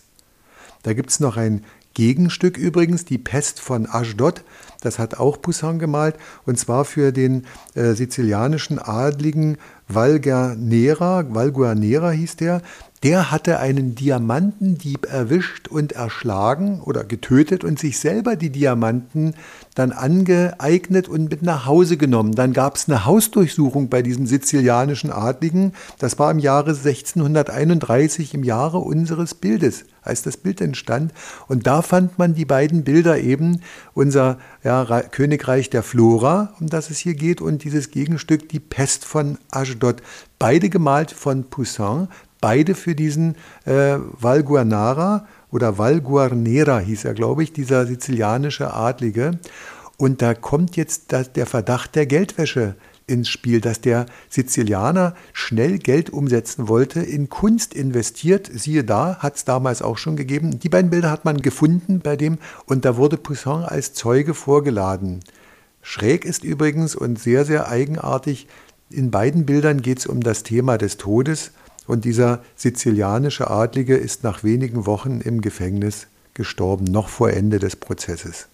Da 0.83 0.93
gibt 0.93 1.09
es 1.09 1.19
noch 1.19 1.37
ein 1.37 1.63
Gegenstück 1.93 2.57
übrigens, 2.57 3.05
die 3.05 3.17
Pest 3.17 3.59
von 3.59 3.87
Ashdod. 3.89 4.43
Das 4.81 4.99
hat 4.99 5.19
auch 5.19 5.41
Poussin 5.41 5.79
gemalt. 5.79 6.15
Und 6.45 6.59
zwar 6.59 6.85
für 6.85 7.11
den 7.11 7.45
äh, 7.75 7.93
sizilianischen 7.93 8.79
Adligen 8.79 9.57
Valguanera. 9.87 11.25
Valguanera 11.29 12.11
hieß 12.11 12.37
der 12.37 12.61
der 13.03 13.31
hatte 13.31 13.59
einen 13.59 13.95
Diamantendieb 13.95 15.11
erwischt 15.11 15.67
und 15.67 15.91
erschlagen 15.91 16.79
oder 16.81 17.03
getötet 17.03 17.65
und 17.65 17.77
sich 17.77 17.99
selber 17.99 18.37
die 18.37 18.49
Diamanten 18.49 19.35
dann 19.73 19.91
angeeignet 19.91 21.07
und 21.07 21.29
mit 21.29 21.41
nach 21.41 21.65
Hause 21.65 21.97
genommen. 21.97 22.33
Dann 22.33 22.53
gab 22.53 22.75
es 22.75 22.87
eine 22.87 23.05
Hausdurchsuchung 23.05 23.89
bei 23.89 24.01
diesem 24.01 24.25
sizilianischen 24.25 25.11
Adligen. 25.11 25.73
Das 25.99 26.19
war 26.19 26.31
im 26.31 26.39
Jahre 26.39 26.71
1631, 26.71 28.33
im 28.33 28.43
Jahre 28.43 28.79
unseres 28.79 29.33
Bildes, 29.33 29.85
als 30.01 30.21
das 30.21 30.37
Bild 30.37 30.61
entstand. 30.61 31.13
Und 31.47 31.67
da 31.67 31.81
fand 31.81 32.19
man 32.19 32.35
die 32.35 32.45
beiden 32.45 32.83
Bilder 32.83 33.19
eben, 33.19 33.61
unser 33.93 34.37
ja, 34.63 35.01
Königreich 35.11 35.69
der 35.69 35.83
Flora, 35.83 36.53
um 36.59 36.67
das 36.67 36.89
es 36.89 36.99
hier 36.99 37.15
geht, 37.15 37.41
und 37.41 37.63
dieses 37.63 37.91
Gegenstück, 37.91 38.49
die 38.49 38.59
Pest 38.59 39.05
von 39.05 39.37
Ashdod. 39.51 40.01
Beide 40.39 40.69
gemalt 40.69 41.11
von 41.11 41.45
Poussin, 41.49 42.07
beide 42.41 42.75
für 42.75 42.93
diesen 42.93 43.35
äh, 43.65 43.97
Valguanara 44.19 45.25
oder 45.53 45.77
Valguarnera 45.77 46.79
hieß 46.79 47.05
er, 47.05 47.13
glaube 47.13 47.43
ich, 47.43 47.53
dieser 47.53 47.85
sizilianische 47.85 48.73
Adlige. 48.73 49.39
Und 49.97 50.23
da 50.23 50.33
kommt 50.33 50.75
jetzt 50.75 51.11
der 51.11 51.45
Verdacht 51.45 51.95
der 51.95 52.07
Geldwäsche 52.07 52.75
ins 53.05 53.29
Spiel, 53.29 53.61
dass 53.61 53.79
der 53.79 54.07
Sizilianer 54.29 55.13
schnell 55.31 55.77
Geld 55.77 56.09
umsetzen 56.09 56.67
wollte, 56.67 57.01
in 57.01 57.29
Kunst 57.29 57.75
investiert. 57.75 58.49
Siehe 58.51 58.83
da, 58.83 59.17
hat 59.19 59.35
es 59.35 59.45
damals 59.45 59.83
auch 59.83 59.99
schon 59.99 60.15
gegeben. 60.15 60.59
Die 60.59 60.69
beiden 60.69 60.89
Bilder 60.89 61.11
hat 61.11 61.23
man 61.23 61.41
gefunden 61.41 61.99
bei 61.99 62.15
dem 62.15 62.39
und 62.65 62.83
da 62.83 62.97
wurde 62.97 63.17
Poussin 63.17 63.63
als 63.63 63.93
Zeuge 63.93 64.33
vorgeladen. 64.33 65.19
Schräg 65.83 66.25
ist 66.25 66.43
übrigens 66.43 66.95
und 66.95 67.19
sehr, 67.19 67.45
sehr 67.45 67.67
eigenartig, 67.67 68.47
in 68.89 69.11
beiden 69.11 69.45
Bildern 69.45 69.81
geht 69.81 69.99
es 69.99 70.05
um 70.07 70.21
das 70.21 70.43
Thema 70.43 70.77
des 70.77 70.97
Todes 70.97 71.51
und 71.87 72.05
dieser 72.05 72.41
sizilianische 72.55 73.49
Adlige 73.49 73.95
ist 73.95 74.23
nach 74.23 74.43
wenigen 74.43 74.85
Wochen 74.85 75.21
im 75.21 75.41
Gefängnis 75.41 76.07
gestorben, 76.33 76.85
noch 76.85 77.09
vor 77.09 77.31
Ende 77.31 77.59
des 77.59 77.75
Prozesses. 77.75 78.47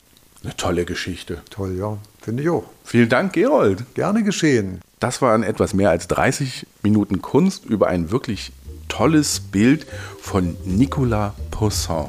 Eine 0.43 0.55
tolle 0.55 0.85
Geschichte. 0.85 1.41
Toll, 1.49 1.77
ja, 1.77 1.97
finde 2.21 2.43
ich 2.43 2.49
auch. 2.49 2.63
Vielen 2.83 3.09
Dank, 3.09 3.33
Gerold. 3.33 3.83
Gerne 3.93 4.23
geschehen. 4.23 4.81
Das 4.99 5.21
waren 5.21 5.43
etwas 5.43 5.73
mehr 5.73 5.89
als 5.89 6.07
30 6.07 6.65
Minuten 6.81 7.21
Kunst 7.21 7.65
über 7.65 7.87
ein 7.87 8.11
wirklich 8.11 8.51
tolles 8.87 9.39
Bild 9.39 9.85
von 10.21 10.55
Nicolas 10.65 11.33
Poussin. 11.51 12.05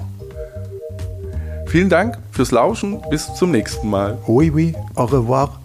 Vielen 1.66 1.88
Dank 1.88 2.18
fürs 2.32 2.50
Lauschen. 2.50 3.00
Bis 3.10 3.32
zum 3.34 3.52
nächsten 3.52 3.88
Mal. 3.88 4.18
Oui, 4.26 4.50
oui. 4.52 4.74
Au 4.96 5.04
revoir. 5.04 5.60